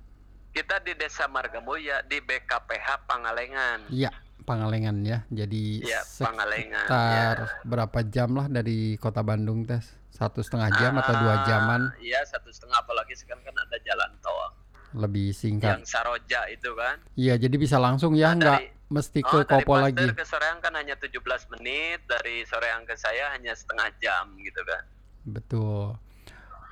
Kita 0.51 0.79
di 0.79 0.95
Desa 0.95 1.27
Margamuya 1.27 2.01
di 2.03 2.21
BKPH 2.21 3.05
Pangalengan. 3.05 3.89
Iya, 3.89 4.13
Pangalengan 4.43 5.03
ya. 5.03 5.25
Jadi 5.27 5.83
Iya, 5.83 6.05
Pangalengan. 6.17 6.85
sekitar 6.85 7.37
ya. 7.41 7.49
berapa 7.65 7.99
jam 8.05 8.31
lah 8.33 8.47
dari 8.47 8.95
kota 8.97 9.21
Bandung 9.21 9.65
tes? 9.65 9.83
Satu 10.09 10.41
setengah 10.41 10.71
jam 10.77 10.95
atau 10.95 11.11
dua 11.17 11.35
Ah, 11.35 11.45
jaman? 11.45 11.81
Iya 11.99 12.23
satu 12.23 12.47
setengah 12.47 12.79
apalagi 12.79 13.15
sekarang 13.15 13.43
kan 13.43 13.57
ada 13.57 13.77
jalan 13.81 14.11
tol 14.21 14.55
Lebih 14.95 15.35
singkat. 15.35 15.75
yang 15.75 15.83
Saroja 15.83 16.47
itu 16.47 16.71
kan. 16.73 17.03
Iya, 17.15 17.35
jadi 17.35 17.57
bisa 17.57 17.83
langsung 17.83 18.15
ya, 18.15 18.31
Nah, 18.31 18.39
nggak 18.39 18.61
dari- 18.61 18.71
mesti 18.87 19.21
Oh, 19.21 19.27
ke 19.27 19.39
dari 19.43 19.51
Kopo 19.59 19.75
lagi. 19.75 19.99
Pasteur 19.99 20.15
ke 20.15 20.23
Soreang 20.25 20.59
kan 20.61 20.71
hanya 20.73 20.95
17 20.95 21.19
menit, 21.51 22.07
dari 22.07 22.47
Soreang 22.47 22.87
ke 22.87 22.95
saya 22.95 23.35
hanya 23.35 23.51
setengah 23.51 23.91
jam 23.99 24.39
gitu 24.39 24.63
kan. 24.63 24.87
Betul. 25.25 25.97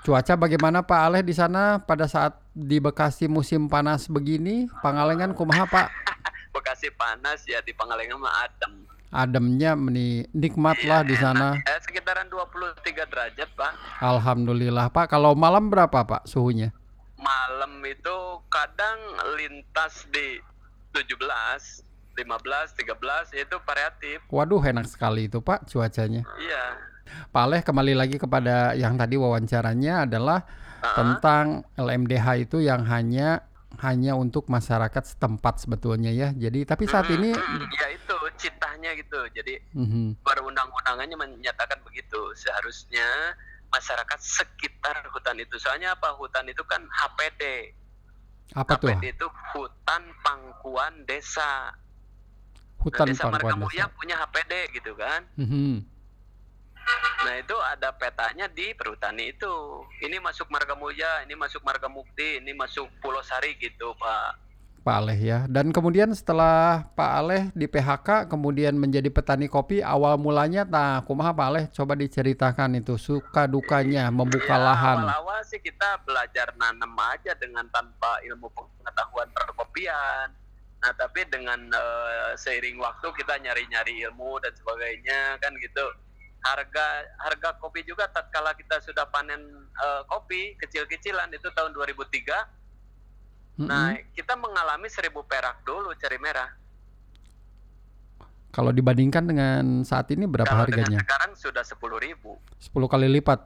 Cuaca 0.02 0.34
bagaimana 0.34 0.82
Pak 0.82 1.00
Aleh 1.08 1.22
di 1.22 1.30
sana 1.30 1.78
pada 1.78 2.10
saat 2.10 2.34
di 2.52 2.82
Bekasi 2.82 3.30
musim 3.30 3.70
panas 3.70 4.10
begini? 4.10 4.66
Pangalengan 4.82 5.30
kumaha 5.32 5.62
Pak? 5.64 5.88
Bekasi 6.54 6.90
panas 6.92 7.46
ya 7.46 7.62
di 7.62 7.70
Pangalengan 7.70 8.18
mah 8.18 8.34
adem. 8.44 8.82
Ademnya 9.12 9.76
meni 9.76 10.24
nikmat 10.32 10.80
Iya, 10.80 10.88
lah 10.88 11.00
di 11.04 11.12
sana. 11.20 11.52
Eh, 11.52 11.80
sekitaran 11.84 12.32
23 12.32 13.04
derajat, 13.04 13.48
Pak. 13.52 13.72
Alhamdulillah 14.00 14.88
Pak. 14.88 15.12
Kalau 15.12 15.36
malam 15.36 15.68
berapa 15.68 16.00
Pak 16.00 16.24
suhunya? 16.24 16.72
Malam 17.20 17.84
itu 17.84 18.16
kadang 18.50 18.98
lintas 19.36 20.08
di 20.10 20.40
17, 20.96 21.84
15, 22.18 22.74
13 22.74 23.36
itu 23.36 23.56
variatif. 23.62 24.18
Waduh 24.32 24.64
enak 24.64 24.88
sekali 24.88 25.30
itu 25.30 25.38
Pak 25.38 25.70
cuacanya. 25.70 26.26
Iya. 26.40 26.81
Pak 27.32 27.42
Aleh 27.48 27.64
kembali 27.64 27.96
lagi 27.96 28.20
kepada 28.20 28.76
yang 28.76 29.00
tadi 29.00 29.16
wawancaranya 29.16 30.04
adalah 30.04 30.44
Ah, 30.82 30.98
tentang 30.98 31.62
LMDH 31.78 32.26
itu 32.42 32.58
yang 32.58 32.82
hanya 32.84 33.46
hanya 33.80 34.18
untuk 34.18 34.50
masyarakat 34.50 35.14
setempat 35.16 35.62
sebetulnya 35.62 36.10
ya. 36.10 36.34
Jadi 36.34 36.66
tapi 36.66 36.84
saat 36.84 37.06
mm, 37.06 37.14
ini 37.16 37.30
ya 37.72 37.86
itu 37.88 38.16
citahnya 38.36 38.90
gitu. 38.98 39.16
Jadi 39.30 39.62
Mhm. 39.72 40.20
perundang-undangannya 40.20 41.14
menyatakan 41.14 41.80
begitu. 41.86 42.18
Seharusnya 42.34 43.06
masyarakat 43.70 44.18
sekitar 44.20 45.06
hutan 45.14 45.38
itu. 45.38 45.54
Soalnya 45.56 45.94
apa? 45.94 46.12
Hutan 46.18 46.44
itu 46.50 46.60
kan 46.66 46.82
HPD. 46.84 47.72
apa 48.52 48.76
tuh? 48.76 48.92
HPD 48.92 49.16
itu 49.16 49.26
hutan 49.54 50.02
pangkuan 50.20 50.92
desa. 51.06 51.72
Nah, 51.72 52.84
Hutan 52.84 53.06
desa 53.08 53.30
Pangkuan 53.30 53.56
Desa. 53.62 53.86
punya 53.96 54.14
HPD 54.18 54.52
gitu 54.76 54.92
kan. 54.98 55.24
Mhm. 55.38 55.91
Nah 57.22 57.34
itu 57.38 57.54
ada 57.54 57.94
petanya 57.94 58.50
di 58.50 58.74
perhutani 58.74 59.30
itu. 59.30 59.54
Ini 60.02 60.18
masuk 60.18 60.50
Margamuya, 60.50 61.22
ini 61.22 61.38
masuk 61.38 61.62
Margamukti, 61.62 62.42
ini 62.42 62.50
masuk 62.52 62.90
Pulau 62.98 63.22
Sari 63.22 63.54
gitu 63.62 63.94
Pak. 63.94 64.42
Pak 64.82 64.96
Aleh 64.98 65.18
ya. 65.22 65.38
Dan 65.46 65.70
kemudian 65.70 66.10
setelah 66.10 66.90
Pak 66.98 67.12
Aleh 67.22 67.42
di 67.54 67.70
PHK 67.70 68.26
kemudian 68.26 68.74
menjadi 68.74 69.06
petani 69.14 69.46
kopi 69.46 69.78
awal 69.78 70.18
mulanya 70.18 70.66
nah 70.66 70.98
kumaha 71.06 71.30
Pak 71.30 71.46
Aleh 71.46 71.64
coba 71.70 71.94
diceritakan 71.94 72.82
itu 72.82 72.98
suka 72.98 73.46
dukanya 73.46 74.10
membuka 74.10 74.58
Ya, 74.58 74.58
lahan. 74.58 75.06
Awal-awal 75.06 75.40
sih 75.46 75.62
kita 75.62 76.02
belajar 76.02 76.50
nanam 76.58 76.92
aja 76.98 77.32
dengan 77.38 77.62
tanpa 77.70 78.18
ilmu 78.26 78.50
pengetahuan 78.50 79.30
perkopian. 79.30 80.34
Nah 80.82 80.92
tapi 80.98 81.30
dengan 81.30 81.62
eh, 81.70 82.34
seiring 82.34 82.82
waktu 82.82 83.06
kita 83.14 83.38
nyari-nyari 83.38 84.02
ilmu 84.10 84.42
dan 84.42 84.50
sebagainya 84.58 85.38
kan 85.38 85.54
gitu. 85.62 85.86
Harga 86.42 86.86
harga 87.20 87.54
kopi 87.56 87.82
juga 87.82 88.06
tatkala 88.06 88.50
kita 88.52 88.78
sudah 88.78 89.06
panen 89.06 89.38
eh, 89.72 90.02
kopi 90.04 90.54
kecil-kecilan 90.56 91.30
itu 91.30 91.48
tahun 91.50 91.70
2003 91.72 92.60
Mm-mm. 93.54 93.68
Nah, 93.68 93.92
kita 94.10 94.32
mengalami 94.34 94.88
seribu 94.88 95.22
perak 95.22 95.60
dulu 95.62 95.92
cari 95.94 96.16
merah. 96.16 96.48
Kalau 98.48 98.68
dibandingkan 98.70 99.24
dengan 99.24 99.64
saat 99.82 100.08
ini 100.08 100.24
berapa 100.24 100.44
Kalau 100.46 100.64
harganya? 100.66 100.98
sekarang 100.98 101.32
sudah 101.34 101.60
sepuluh 101.62 101.96
ribu, 101.96 102.36
10 102.58 102.72
kali 102.86 103.08
lipat. 103.10 103.40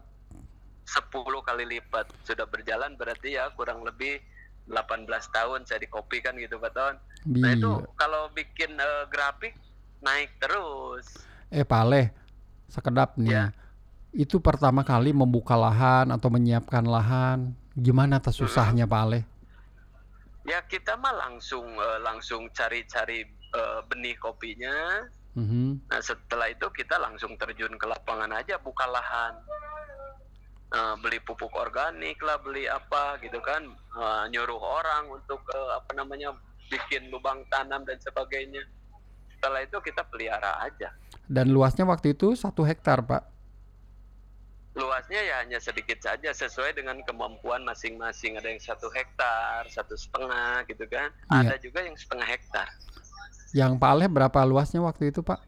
sepuluh 0.85 1.43
kali 1.43 1.67
lipat 1.69 2.07
sudah 2.23 2.47
berjalan 2.47 2.95
berarti 2.95 3.35
ya 3.35 3.51
kurang 3.51 3.83
lebih 3.83 4.23
18 4.65 5.03
tahun 5.29 5.67
saya 5.67 5.83
di 5.83 5.91
kopi 5.91 6.23
kan 6.23 6.35
gitu 6.37 6.57
Pak 6.57 6.71
Ton. 6.71 6.95
Nah 7.29 7.51
itu 7.53 7.67
Iya. 7.77 7.91
kalau 7.97 8.31
bikin 8.31 8.71
eh, 8.73 9.05
grafik 9.07 9.59
naik 10.01 10.31
terus. 10.39 11.27
Eh 11.49 11.63
Pak 11.63 11.81
Aleh, 11.81 12.07
sekedap 12.71 13.17
nih. 13.19 13.33
Ya. 13.33 13.45
Itu 14.17 14.41
pertama 14.41 14.81
kali 14.81 15.13
membuka 15.13 15.55
lahan 15.55 16.09
atau 16.09 16.29
menyiapkan 16.33 16.85
lahan. 16.87 17.53
Gimana 17.77 18.17
tas 18.17 18.41
susahnya 18.41 18.89
Pak 18.89 19.01
Aleh? 19.05 19.25
Ya 20.47 20.63
kita 20.65 20.97
mah 20.97 21.13
langsung 21.13 21.67
eh, 21.77 21.99
langsung 22.01 22.49
cari-cari 22.55 23.27
eh, 23.29 23.81
benih 23.91 24.17
kopinya. 24.17 25.05
Mhm. 25.37 25.93
Nah 25.93 26.01
setelah 26.01 26.49
itu 26.49 26.65
kita 26.73 26.97
langsung 26.97 27.37
terjun 27.37 27.77
ke 27.77 27.87
lapangan 27.87 28.33
aja 28.33 28.57
buka 28.57 28.89
lahan. 28.89 29.37
Eh, 30.73 30.95
beli 30.99 31.21
pupuk 31.21 31.53
organik 31.53 32.19
lah, 32.25 32.41
beli 32.43 32.67
apa 32.67 33.21
gitu 33.23 33.39
kan, 33.39 33.63
Eh, 33.97 34.25
nyuruh 34.29 34.61
orang 34.61 35.09
untuk 35.09 35.41
eh, 35.57 35.71
apa 35.73 35.97
namanya 35.97 36.37
bikin 36.69 37.09
lubang 37.09 37.41
tanam 37.49 37.81
dan 37.89 37.97
sebagainya. 37.97 38.61
Setelah 39.33 39.65
itu 39.65 39.81
kita 39.81 40.05
pelihara 40.13 40.61
aja. 40.61 40.93
Dan 41.27 41.51
luasnya 41.51 41.83
waktu 41.87 42.15
itu 42.15 42.39
satu 42.39 42.63
hektar 42.63 43.03
Pak. 43.03 43.23
Luasnya 44.77 45.21
ya 45.25 45.35
hanya 45.41 45.57
sedikit 45.57 45.99
saja 46.05 46.31
sesuai 46.31 46.77
dengan 46.77 47.01
kemampuan 47.03 47.65
masing-masing. 47.65 48.37
Ada 48.37 48.49
yang 48.53 48.63
satu 48.63 48.93
hektar, 48.93 49.65
satu 49.73 49.97
setengah 49.97 50.63
gitu 50.69 50.85
kan. 50.87 51.11
Iya. 51.33 51.51
Ada 51.51 51.57
juga 51.59 51.81
yang 51.83 51.97
setengah 51.97 52.29
hektar. 52.29 52.69
Yang 53.57 53.73
Pak 53.81 53.91
Aleh 53.97 54.09
berapa 54.13 54.39
luasnya 54.45 54.85
waktu 54.85 55.09
itu 55.11 55.25
Pak? 55.25 55.41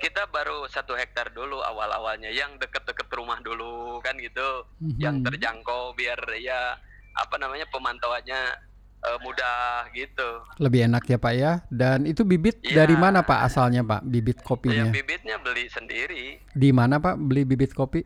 Kita 0.00 0.26
baru 0.32 0.64
satu 0.66 0.96
hektar 0.96 1.28
dulu 1.30 1.60
awal-awalnya, 1.60 2.32
yang 2.32 2.56
deket-deket 2.56 3.06
rumah 3.12 3.36
dulu 3.44 4.00
kan 4.00 4.16
gitu. 4.16 4.64
Mhm. 4.80 4.96
yang 4.96 5.16
terjangkau 5.20 5.92
biar 5.92 6.18
ya 6.40 6.80
apa 7.20 7.36
namanya 7.36 7.68
pemantauannya 7.68 8.69
eh, 9.00 9.18
mudah 9.20 9.88
gitu. 9.90 10.28
Lebih 10.56 10.86
enak 10.86 11.04
ya 11.04 11.16
Pak 11.16 11.32
ya. 11.32 11.52
Dan 11.66 12.04
itu 12.04 12.22
bibit 12.22 12.60
Iya. 12.60 12.84
dari 12.84 12.94
mana 12.94 13.20
Pak 13.20 13.40
asalnya 13.42 13.80
Pak? 13.80 14.04
Bibit 14.04 14.38
Ya 14.38 14.44
kopinya. 14.44 14.84
bibitnya 14.88 15.36
beli 15.36 15.66
sendiri. 15.66 16.38
Di 16.50 16.70
mana 16.70 16.96
Pak 16.96 17.16
beli 17.18 17.44
bibit 17.44 17.72
kopi? 17.72 18.04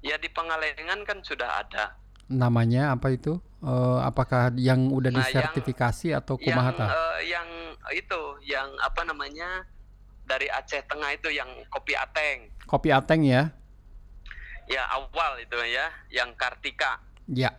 Ya 0.00 0.14
di 0.16 0.26
Pangalengan 0.26 1.02
kan 1.02 1.18
sudah 1.20 1.60
ada. 1.60 1.94
Namanya 2.26 2.90
apa 2.90 3.10
itu? 3.10 3.38
Eh, 3.60 3.98
apakah 4.00 4.50
yang 4.56 4.90
udah 4.90 5.10
Nah, 5.10 5.22
yang- 5.22 5.26
disertifikasi 5.28 6.08
atau 6.12 6.34
Yang 6.34 6.44
kumaha 6.44 6.70
tah? 6.72 6.90
eh, 6.90 7.30
yang 7.30 7.48
itu 7.92 8.20
yang 8.42 8.66
apa 8.80 9.02
namanya 9.02 9.62
dari 10.22 10.46
Aceh 10.48 10.82
Tengah 10.82 11.12
itu 11.12 11.30
yang 11.30 11.46
kopi 11.68 11.94
Ateng. 11.94 12.50
Kopi 12.64 12.90
Ateng 12.90 13.22
ya? 13.22 13.50
Ya 14.66 14.82
awal 14.88 15.38
itu 15.38 15.54
ya, 15.68 15.90
yang 16.08 16.34
Kartika. 16.34 16.98
Ya. 17.26 17.54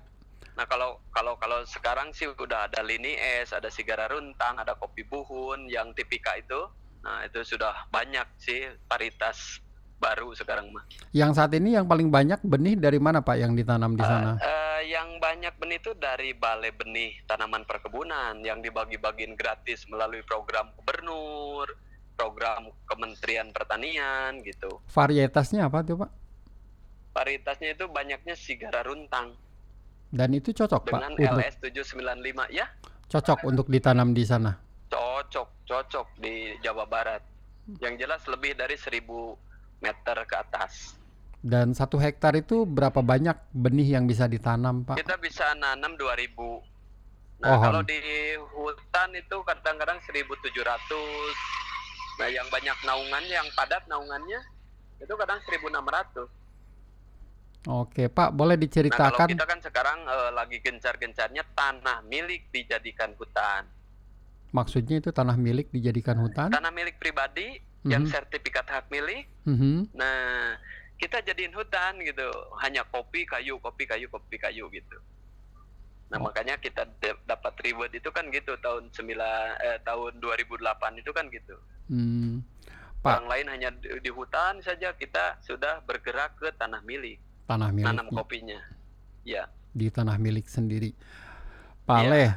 Nah 0.53 0.65
kalau 0.69 1.01
kalau 1.09 1.33
kalau 1.41 1.65
sekarang 1.65 2.13
sih 2.13 2.29
udah 2.29 2.69
ada 2.69 2.85
Lini 2.85 3.17
Es, 3.17 3.49
ada 3.53 3.73
Sigara 3.73 4.05
Runtang, 4.09 4.61
ada 4.61 4.77
Kopi 4.77 5.01
Buhun, 5.01 5.65
yang 5.65 5.93
tipika 5.97 6.37
itu. 6.37 6.69
Nah 7.01 7.25
itu 7.25 7.41
sudah 7.41 7.89
banyak 7.89 8.25
sih 8.37 8.69
varietas 8.85 9.59
baru 9.97 10.35
sekarang 10.35 10.69
mah. 10.69 10.83
Yang 11.15 11.31
saat 11.39 11.51
ini 11.55 11.79
yang 11.79 11.87
paling 11.87 12.11
banyak 12.11 12.43
benih 12.43 12.75
dari 12.75 12.99
mana 12.99 13.23
Pak 13.23 13.37
yang 13.39 13.55
ditanam 13.55 13.95
di 13.95 14.03
sana? 14.03 14.35
Eh, 14.37 14.91
yang 14.91 15.17
banyak 15.17 15.55
benih 15.55 15.79
itu 15.79 15.95
dari 15.95 16.35
Balai 16.35 16.75
Benih 16.75 17.23
Tanaman 17.23 17.63
Perkebunan 17.63 18.43
yang 18.43 18.59
dibagi-bagiin 18.59 19.39
gratis 19.39 19.87
melalui 19.87 20.19
program 20.27 20.75
gubernur, 20.75 21.71
program 22.19 22.67
Kementerian 22.85 23.49
Pertanian 23.55 24.43
gitu. 24.43 24.83
Varietasnya 24.91 25.71
apa 25.71 25.81
tuh 25.87 26.03
Pak? 26.03 26.11
Varietasnya 27.15 27.79
itu 27.79 27.85
banyaknya 27.87 28.35
sigara 28.35 28.83
runtang 28.83 29.39
Dan 30.13 30.29
itu 30.37 30.53
cocok 30.53 30.93
Pak 30.93 31.17
dengan 31.17 31.41
LS 31.41 31.57
795 31.57 32.53
ya. 32.53 32.69
cocok 33.09 33.49
untuk 33.49 33.65
ditanam 33.65 34.13
di 34.13 34.21
sana. 34.21 34.53
Cocok, 34.93 35.65
cocok 35.65 36.07
di 36.21 36.53
Jawa 36.61 36.85
Barat. 36.85 37.25
Yang 37.81 38.05
jelas 38.05 38.21
lebih 38.29 38.53
dari 38.53 38.77
1000 38.77 39.09
meter 39.81 40.17
ke 40.29 40.35
atas. 40.37 40.93
Dan 41.41 41.73
satu 41.73 41.97
hektar 41.97 42.37
itu 42.37 42.63
berapa 42.69 43.01
banyak 43.01 43.35
benih 43.57 43.97
yang 43.97 44.05
bisa 44.05 44.29
ditanam 44.29 44.85
Pak? 44.85 45.01
Kita 45.01 45.17
bisa 45.17 45.49
nanam 45.57 45.97
2000. 45.97 46.61
Nah, 47.41 47.57
Pohon. 47.57 47.63
kalau 47.65 47.81
di 47.81 47.99
hutan 48.53 49.09
itu 49.17 49.37
kadang-kadang 49.41 49.97
1700. 50.05 50.29
Nah, 52.21 52.29
yang 52.29 52.45
banyak 52.53 52.77
naungannya, 52.85 53.33
yang 53.33 53.49
padat 53.57 53.81
naungannya 53.89 54.39
itu 55.01 55.13
kadang 55.17 55.41
1600. 55.49 56.29
Oke 57.63 58.11
Pak, 58.11 58.35
boleh 58.35 58.59
Nah, 58.59 58.67
kalau 58.67 58.67
diceritakan 58.67 59.27
kita 59.31 59.45
kan 59.47 59.59
sekarang 59.63 59.99
eh, 60.03 60.31
lagi 60.35 60.57
gencar-gencarnya 60.59 61.43
tanah 61.55 62.03
milik 62.03 62.51
dijadikan 62.51 63.15
hutan. 63.15 63.63
maksudnya 64.53 65.01
itu 65.01 65.09
tanah 65.09 65.33
milik 65.33 65.73
dijadikan 65.73 66.13
hutan? 66.21 66.53
Tanah 66.53 66.69
milik 66.69 67.01
pribadi 67.01 67.57
yang 67.83 68.05
Mhm. 68.05 68.11
sertifikat 68.13 68.69
hak 68.69 68.85
milik. 68.87 69.25
Mhm. 69.49 69.89
Nah, 69.97 70.53
kita 70.95 71.25
jadiin 71.25 71.51
hutan 71.51 71.97
gitu. 71.99 72.29
Hanya 72.61 72.85
kopi, 72.85 73.25
kayu, 73.25 73.57
kopi, 73.57 73.89
kayu, 73.89 74.05
kopi, 74.07 74.37
kayu 74.37 74.69
gitu. 74.69 74.97
Nah, 76.07 76.21
Oh. 76.21 76.29
makanya 76.29 76.61
kita 76.61 76.85
dapat 77.25 77.53
reward 77.65 77.89
itu 77.89 78.13
kan 78.13 78.29
gitu 78.29 78.53
tahun 78.61 78.93
9 78.93 79.17
eh, 79.57 79.81
tahun 79.81 80.21
2008 80.21 81.01
itu 81.01 81.09
kan 81.09 81.25
gitu. 81.33 81.57
Hmm. 81.89 82.45
Pak, 83.01 83.09
Orang 83.09 83.33
lain 83.33 83.47
hanya 83.49 83.73
di, 83.73 83.89
di 83.99 84.11
hutan 84.13 84.61
saja 84.61 84.93
kita 84.93 85.41
sudah 85.41 85.81
bergerak 85.81 86.37
ke 86.37 86.53
tanah 86.53 86.85
milik, 86.85 87.17
tanah 87.43 87.69
milik 87.69 87.87
nanam 87.89 88.07
kopinya. 88.09 88.59
Ya. 89.23 89.47
di 89.69 89.87
tanah 89.87 90.15
milik 90.15 90.45
sendiri. 90.45 90.93
Pak. 91.83 91.97
Aleh, 91.99 92.29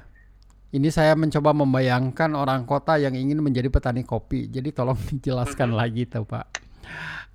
ini 0.70 0.88
saya 0.88 1.12
mencoba 1.12 1.52
membayangkan 1.52 2.32
orang 2.32 2.64
kota 2.64 2.96
yang 2.96 3.12
ingin 3.12 3.38
menjadi 3.38 3.68
petani 3.68 4.02
kopi. 4.02 4.46
Jadi 4.46 4.70
tolong 4.70 4.96
dijelaskan 5.12 5.68
Mhm. 5.68 5.76
lagi 5.76 6.02
tuh 6.04 6.24
Pak. 6.24 6.46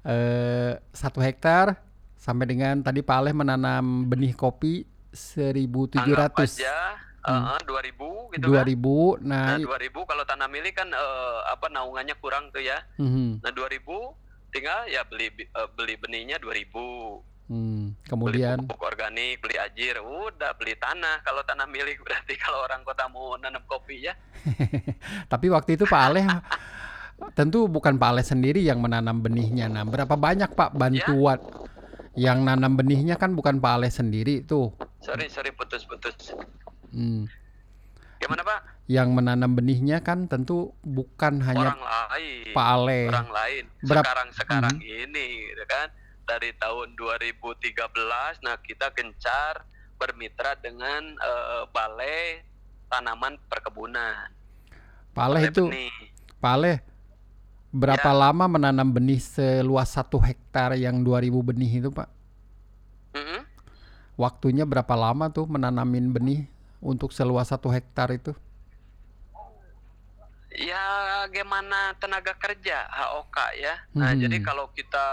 Eh, 0.01 0.73
satu 0.89 1.19
hektar 1.19 1.77
sampai 2.15 2.45
dengan 2.45 2.79
tadi 2.79 2.99
Pak 2.99 3.13
Aleh 3.15 3.31
menanam 3.31 3.83
benih 4.03 4.33
kopi 4.33 4.81
1.700. 5.11 6.01
Anggap 6.01 6.33
aja 6.39 6.77
Hmm. 7.21 7.45
eh, 7.53 7.61
2000 7.61 8.09
gitu 8.33 8.45
2000. 8.49 8.97
kan. 9.13 9.21
Nah, 9.21 9.45
Nah, 9.45 9.57
i- 9.59 9.67
2000 9.67 10.01
kalau 10.03 10.23
tanah 10.23 10.49
milik 10.49 10.73
kan 10.73 10.89
eh, 10.89 11.39
apa 11.45 11.69
naungannya 11.69 12.17
kurang 12.17 12.49
tuh 12.49 12.59
ya. 12.59 12.81
mhm. 12.97 13.39
Nah, 13.39 13.51
2000 13.51 14.17
tinggal 14.49 14.89
ya 14.89 15.03
beli 15.03 15.29
eh, 15.29 15.69
beli 15.71 15.93
benihnya 15.95 16.41
2000. 16.41 17.21
Hmm, 17.51 17.91
Beli 17.91 18.07
kemudian 18.07 18.63
pupuk 18.63 18.79
organik, 18.87 19.43
beli 19.43 19.59
ajir, 19.59 19.99
udah 19.99 20.55
beli 20.55 20.71
tanah. 20.73 21.19
Kalau 21.19 21.43
tanah 21.43 21.67
milik 21.67 21.99
berarti 22.07 22.39
kalau 22.39 22.63
orang 22.63 22.79
kota 22.81 23.11
mau 23.11 23.35
nanam 23.35 23.59
kopi 23.67 24.07
ya. 24.07 24.15
tapi 25.31 25.51
waktu 25.51 25.75
itu 25.75 25.83
Pak 25.83 26.01
Aleh 26.01 26.23
tentu 27.37 27.67
bukan 27.67 27.99
Pak 27.99 28.09
Aleh 28.09 28.23
sendiri 28.23 28.63
yang 28.63 28.79
menanam 28.79 29.19
benihnya. 29.19 29.67
Nah, 29.67 29.83
berapa 29.83 30.15
banyak 30.15 30.55
Pak 30.55 30.71
bantuan 30.71 31.43
yang 32.15 32.39
nanam 32.39 32.79
benihnya 32.79 33.19
kan 33.19 33.35
bukan 33.35 33.59
Pak 33.59 33.73
Aleh 33.75 33.91
sendiri 33.91 34.47
tuh. 34.47 34.71
Sorry, 35.03 35.27
sorry 35.27 35.51
putus-putus. 35.51 36.31
Hmm. 36.87 37.27
Gimana, 38.15 38.47
Pak? 38.47 38.59
Yang 38.87 39.09
menanam 39.11 39.51
benihnya 39.51 39.99
kan 39.99 40.23
tentu 40.25 40.71
bukan 40.79 41.43
hanya 41.43 41.75
Orang 41.75 41.83
lain. 41.83 42.47
Pak 42.55 42.67
Ale. 42.69 43.01
Orang 43.09 43.27
lain. 43.29 43.63
Berap- 43.83 44.07
Sekarang-sekarang 44.07 44.75
Mhm. 44.77 45.03
ini 45.03 45.27
gitu 45.51 45.65
kan 45.67 45.87
dari 46.31 46.55
tahun 46.55 46.95
2013 46.95 47.75
nah 48.39 48.55
kita 48.63 48.87
gencar 48.95 49.67
bermitra 49.99 50.55
dengan 50.55 51.03
eh, 51.11 51.63
Balai 51.75 52.39
Tanaman 52.87 53.35
Perkebunan. 53.51 54.31
Balai 55.11 55.51
itu 55.51 55.67
Benih. 55.67 55.91
Aleh 56.41 56.79
berapa 57.71 58.11
Ya. 58.11 58.15
lama 58.27 58.47
menanam 58.51 58.87
benih 58.91 59.19
seluas 59.19 59.91
satu 59.95 60.19
hektar 60.19 60.75
yang 60.75 60.99
2000 61.03 61.39
benih 61.39 61.83
itu 61.83 61.89
Pak? 61.91 62.09
Mhm. 63.15 63.39
Waktunya 64.19 64.67
berapa 64.67 64.91
lama 64.95 65.31
tuh 65.31 65.47
menanamin 65.47 66.11
benih 66.11 66.41
untuk 66.83 67.15
seluas 67.15 67.47
satu 67.47 67.71
hektar 67.71 68.11
itu? 68.11 68.35
Ya 70.51 70.83
gimana 71.27 71.95
tenaga 71.95 72.35
kerja 72.35 72.83
HOK 72.85 73.37
ya. 73.55 73.79
Nah, 73.95 74.11
Hmm. 74.11 74.19
jadi 74.19 74.37
kalau 74.41 74.67
kita 74.69 75.05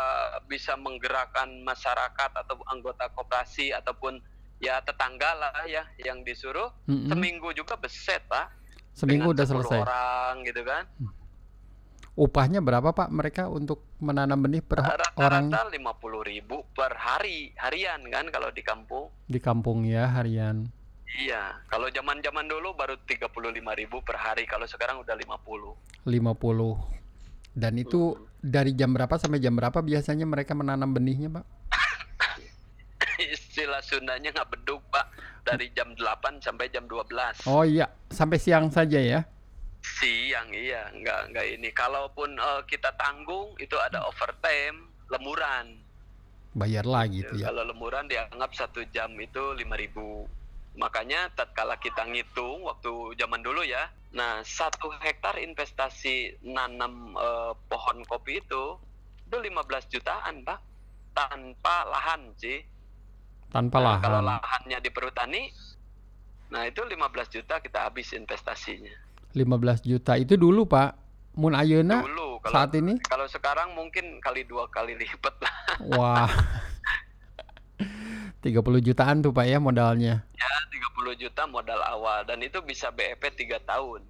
bisa 0.44 0.74
menggerakkan 0.74 1.62
masyarakat 1.62 2.30
atau 2.34 2.58
anggota 2.66 3.06
koperasi 3.08 3.70
ataupun 3.70 4.18
ya 4.58 4.82
tetangga 4.82 5.30
lah 5.32 5.54
ya 5.64 5.86
yang 5.96 6.26
disuruh 6.26 6.74
Mm-mm. 6.84 7.06
seminggu 7.06 7.54
juga 7.54 7.78
beset, 7.78 8.26
Pak. 8.26 8.50
Seminggu 8.90 9.30
udah 9.30 9.46
10 9.46 9.62
selesai. 9.62 9.78
orang 9.78 10.34
gitu 10.42 10.66
kan. 10.66 10.84
Upahnya 12.18 12.58
berapa 12.58 12.90
Pak 12.90 13.14
mereka 13.14 13.46
untuk 13.46 13.86
menanam 14.02 14.42
benih 14.42 14.58
per 14.58 14.82
orang 15.14 15.54
Rata-rata 15.54 15.70
50.000 15.70 16.42
per 16.74 16.98
hari, 16.98 17.54
harian 17.54 18.02
kan 18.10 18.26
kalau 18.28 18.50
di 18.50 18.66
kampung. 18.66 19.06
di 19.24 19.38
kampung 19.38 19.86
ya 19.86 20.10
harian? 20.10 20.66
Iya, 21.16 21.56
kalau 21.72 21.88
zaman-zaman 21.88 22.44
dulu 22.44 22.76
baru 22.76 23.00
35.000 23.08 23.32
per 24.04 24.16
hari, 24.20 24.44
kalau 24.44 24.68
sekarang 24.68 25.00
udah 25.00 25.16
50. 25.16 26.04
50. 26.04 27.56
Dan 27.56 27.74
itu 27.80 28.28
dari 28.44 28.76
jam 28.76 28.92
berapa 28.92 29.16
sampai 29.16 29.40
jam 29.40 29.56
berapa 29.56 29.80
biasanya 29.80 30.28
mereka 30.28 30.52
menanam 30.52 30.92
benihnya, 30.92 31.32
Pak? 31.40 31.44
Istilah 33.34 33.80
Sundanya 33.80 34.36
nggak 34.36 34.52
beduk, 34.52 34.84
Pak. 34.92 35.06
Dari 35.48 35.72
jam 35.72 35.96
8 35.96 36.44
sampai 36.44 36.68
jam 36.68 36.84
12. 36.84 37.48
Oh 37.48 37.64
iya, 37.64 37.88
sampai 38.12 38.36
siang 38.36 38.68
saja 38.68 39.00
ya. 39.00 39.24
Siang 39.80 40.52
iya, 40.52 40.92
nggak 40.92 41.32
nggak 41.32 41.46
ini. 41.56 41.72
Kalaupun 41.72 42.36
eh, 42.36 42.62
kita 42.68 42.92
tanggung 43.00 43.56
itu 43.56 43.74
ada 43.80 44.04
overtime, 44.04 44.92
lemuran. 45.08 45.80
Bayar 46.52 46.84
lagi 46.84 47.24
tuh 47.24 47.40
ya. 47.40 47.48
Kalau 47.48 47.64
lemuran 47.64 48.12
dianggap 48.12 48.52
satu 48.52 48.84
jam 48.92 49.08
itu 49.16 49.56
5000 49.56 50.38
Makanya 50.76 51.32
tatkala 51.32 51.78
kita 51.78 52.04
ngitung 52.04 52.62
waktu 52.62 52.90
zaman 53.16 53.40
dulu 53.40 53.64
ya, 53.64 53.88
nah 54.12 54.42
satu 54.42 54.92
hektar 55.00 55.38
investasi 55.38 56.38
nanam 56.44 57.14
eh, 57.14 57.52
pohon 57.66 58.04
kopi 58.04 58.38
itu 58.38 58.78
itu 59.28 59.36
15 59.36 59.92
jutaan 59.92 60.40
pak, 60.40 60.58
tanpa 61.12 61.84
lahan 61.84 62.32
sih. 62.36 62.64
Tanpa 63.48 63.80
Nah, 63.80 63.96
Kalau 64.00 64.20
lahan. 64.20 64.40
lahannya 64.40 64.78
di 64.80 64.90
perhutani, 64.92 65.42
nah 66.48 66.64
itu 66.64 66.80
15 66.84 67.28
juta 67.32 67.60
kita 67.60 67.88
habis 67.88 68.12
investasinya. 68.12 68.92
15 69.32 69.84
juta 69.84 70.16
itu 70.16 70.36
dulu, 70.36 70.64
Pak. 70.64 71.08
Mun 71.38 71.54
ayeuna 71.54 72.02
dulu 72.02 72.42
kalau 72.42 72.50
saat 72.50 72.74
ini 72.74 72.98
kalau 73.06 73.22
sekarang 73.30 73.70
mungkin 73.70 74.18
kali 74.18 74.42
dua 74.42 74.66
kali 74.74 74.98
lipat 74.98 75.34
lah. 75.38 75.54
wah. 75.94 76.26
30 78.40 78.54
jutaan 78.80 79.18
tuh 79.18 79.30
Pak 79.30 79.44
ya 79.44 79.58
modalnya. 79.58 80.22
Ya 80.32 80.50
30 80.70 81.18
juta 81.18 81.42
modal 81.44 81.80
awal 81.82 82.22
dan 82.22 82.38
itu 82.38 82.62
bisa 82.62 82.88
BEP 82.88 83.22
3 83.28 83.58
tahun. 83.60 84.06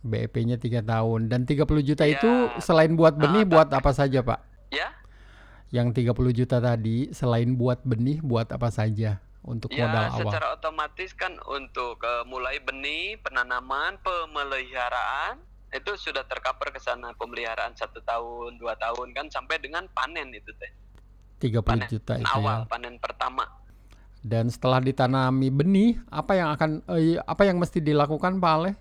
BEP-nya 0.00 0.54
3 0.54 0.86
tahun 0.86 1.26
dan 1.26 1.42
30 1.42 1.66
juta 1.82 2.06
Iya. 2.06 2.14
itu 2.14 2.30
selain 2.60 2.94
buat 2.94 3.18
benih 3.18 3.42
Ah, 3.42 3.50
buat 3.50 3.68
apa 3.70 3.90
saja, 3.90 4.22
Pak? 4.22 4.38
Ya, 4.70 4.94
Yang 5.66 5.98
30 5.98 6.30
juta 6.30 6.62
tadi 6.62 7.10
selain 7.10 7.50
buat 7.52 7.82
benih 7.82 8.22
buat 8.22 8.46
apa 8.46 8.70
saja 8.70 9.18
untuk 9.42 9.74
ya 9.74 9.82
modal 9.82 10.04
awal? 10.06 10.30
secara 10.30 10.46
otomatis 10.54 11.10
kan 11.10 11.34
untuk 11.42 11.98
eh, 11.98 12.22
mulai 12.22 12.62
benih, 12.62 13.18
penanaman, 13.18 13.98
pemeliharaan 13.98 15.42
itu 15.74 15.90
sudah 15.98 16.22
tercover 16.22 16.70
ke 16.70 16.78
sana 16.78 17.10
pemeliharaan 17.18 17.74
satu 17.74 17.98
tahun, 18.00 18.62
dua 18.62 18.78
tahun 18.78 19.10
kan 19.10 19.26
sampai 19.26 19.58
dengan 19.58 19.90
panen 19.90 20.30
itu 20.30 20.54
teh. 20.54 20.70
30 21.36 21.60
Panen 21.62 21.88
juta 21.88 22.14
itu 22.16 22.32
awal 22.32 22.64
ya. 22.64 22.68
panen 22.68 22.94
pertama. 22.96 23.44
Dan 24.26 24.50
setelah 24.50 24.82
ditanami 24.82 25.54
benih, 25.54 26.02
apa 26.10 26.34
yang 26.34 26.48
akan 26.56 26.82
eh, 26.98 27.20
apa 27.22 27.46
yang 27.46 27.62
mesti 27.62 27.78
dilakukan 27.78 28.42
Pak 28.42 28.52
Ale? 28.58 28.72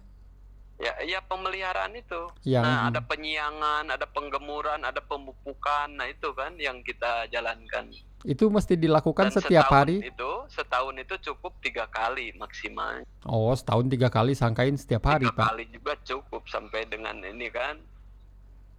Ya, 0.75 0.91
ya 1.07 1.19
pemeliharaan 1.23 1.95
itu. 1.95 2.27
Yang 2.43 2.65
Nah, 2.67 2.91
ada 2.91 2.99
penyiangan, 2.99 3.83
ada 3.87 4.03
penggemuran, 4.11 4.81
ada 4.83 4.99
pemupukan. 4.99 5.87
Nah, 5.87 6.09
itu 6.11 6.35
kan 6.35 6.57
yang 6.59 6.83
kita 6.83 7.29
jalankan. 7.31 7.93
itu 8.25 8.49
mesti 8.49 8.73
dilakukan 8.73 9.29
Dan 9.29 9.37
setiap 9.37 9.69
setahun 9.69 9.77
hari. 9.85 9.97
Itu 10.01 10.31
setahun 10.49 10.97
itu 10.97 11.15
cukup 11.29 11.61
tiga 11.61 11.85
kali 11.85 12.33
maksimal. 12.33 13.05
Oh, 13.21 13.53
setahun 13.53 13.85
tiga 13.85 14.09
kali 14.09 14.33
sangkain 14.33 14.73
setiap 14.81 15.05
hari, 15.05 15.29
tiga 15.29 15.37
Pak. 15.37 15.47
kali 15.53 15.69
juga 15.69 15.93
cukup 16.01 16.41
sampai 16.49 16.89
dengan 16.89 17.21
ini 17.21 17.53
kan. 17.53 17.77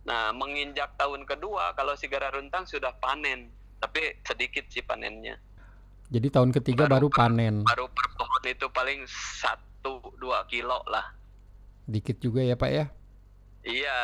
Nah, 0.03 0.35
menginjak 0.35 0.99
tahun 0.99 1.23
kedua 1.31 1.79
kalau 1.79 1.95
sigara 1.95 2.35
runtang 2.35 2.67
sudah 2.67 2.91
panen, 2.99 3.55
tapi 3.87 4.03
sedikit 4.27 4.67
sih 4.67 4.83
panennya. 4.83 5.39
Jadi 6.11 6.27
tahun 6.31 6.51
ketiga 6.51 6.91
baru, 6.91 7.07
Baru 7.07 7.15
panen. 7.15 7.63
Baru 7.63 7.87
per 7.87 8.07
pohon 8.19 8.43
itu 8.43 8.67
paling 8.75 9.07
satu 9.39 10.03
dua 10.19 10.43
kilo 10.51 10.83
lah. 10.91 11.15
Dikit 11.87 12.19
juga 12.19 12.43
ya, 12.43 12.59
Pak 12.59 12.71
ya. 12.71 12.91
Iya, 13.63 13.99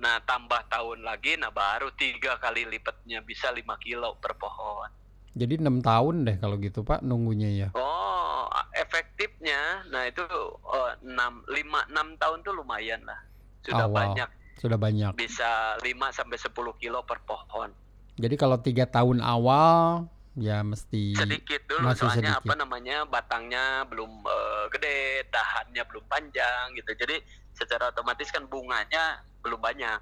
nah 0.00 0.20
tambah 0.24 0.64
tahun 0.68 1.04
lagi, 1.04 1.36
nah 1.36 1.52
baru 1.52 1.92
tiga 1.96 2.40
kali 2.40 2.64
lipatnya 2.64 3.20
bisa 3.20 3.52
5 3.52 3.60
kilo 3.76 4.16
per 4.16 4.32
pohon. 4.36 4.88
Jadi 5.36 5.60
enam 5.60 5.84
tahun 5.84 6.24
deh 6.24 6.36
kalau 6.40 6.56
gitu 6.56 6.80
Pak 6.80 7.04
nunggunya 7.04 7.52
ya. 7.52 7.68
Oh, 7.76 8.48
efektifnya, 8.72 9.84
nah 9.92 10.08
itu 10.08 10.24
eh, 10.24 10.92
enam 11.04 11.44
lima 11.52 11.84
enam 11.92 12.16
tahun 12.16 12.40
tuh 12.48 12.56
lumayan 12.56 13.04
lah, 13.04 13.20
sudah 13.60 13.84
Awal. 13.84 13.92
banyak, 13.92 14.28
Sudah 14.56 14.80
banyak. 14.80 15.12
bisa 15.20 15.76
5 15.84 16.08
sampai 16.08 16.40
10 16.40 16.72
kilo 16.80 17.04
per 17.04 17.20
pohon. 17.28 17.83
Jadi 18.14 18.34
kalau 18.38 18.58
tiga 18.62 18.86
tahun 18.86 19.18
awal 19.18 20.06
ya 20.34 20.62
mesti 20.62 21.14
Sedikit 21.14 21.62
dulu, 21.66 21.86
masih 21.86 22.06
soalnya 22.10 22.34
sedikit. 22.38 22.46
apa 22.46 22.54
namanya 22.58 22.96
batangnya 23.06 23.86
belum 23.86 24.12
eh, 24.22 24.64
gede, 24.74 24.98
dahannya 25.30 25.82
belum 25.86 26.04
panjang 26.06 26.64
gitu. 26.74 26.90
Jadi 26.94 27.16
secara 27.54 27.90
otomatis 27.90 28.30
kan 28.30 28.46
bunganya 28.46 29.22
belum 29.42 29.58
banyak. 29.58 29.98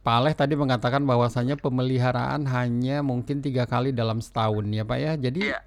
Pak 0.00 0.14
Aleh 0.16 0.32
tadi 0.32 0.56
mengatakan 0.56 1.04
bahwasanya 1.04 1.60
pemeliharaan 1.60 2.48
hanya 2.48 3.04
mungkin 3.04 3.44
tiga 3.44 3.68
kali 3.68 3.92
dalam 3.92 4.24
setahun 4.24 4.64
ya 4.72 4.84
Pak 4.84 4.98
ya. 4.98 5.12
Jadi 5.20 5.52
Iya. 5.52 5.60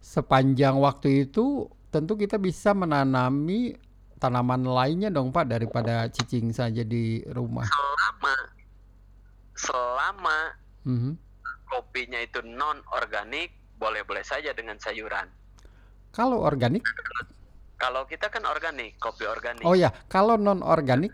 sepanjang 0.00 0.76
waktu 0.76 1.24
itu 1.24 1.68
tentu 1.88 2.16
kita 2.16 2.36
bisa 2.36 2.76
menanami 2.76 3.76
tanaman 4.20 4.64
lainnya 4.64 5.08
dong 5.08 5.32
Pak 5.32 5.48
daripada 5.48 6.04
cicing 6.12 6.52
saja 6.52 6.84
di 6.84 7.24
rumah. 7.32 7.64
Selama 7.64 8.34
selama 9.52 10.38
Mhm. 10.84 11.14
kopinya 11.66 12.20
itu 12.20 12.44
non 12.44 12.84
organik, 12.92 13.48
boleh-boleh 13.80 14.20
saja 14.20 14.52
dengan 14.52 14.76
sayuran. 14.76 15.24
Kalau 16.12 16.36
organik, 16.38 16.84
Kalau 17.80 18.06
kita 18.06 18.28
kan 18.28 18.46
organik, 18.46 18.94
kopi 19.00 19.26
organik. 19.26 19.64
oh 19.64 19.74
ya, 19.74 19.90
kalau 20.06 20.36
non 20.36 20.62
organik, 20.62 21.10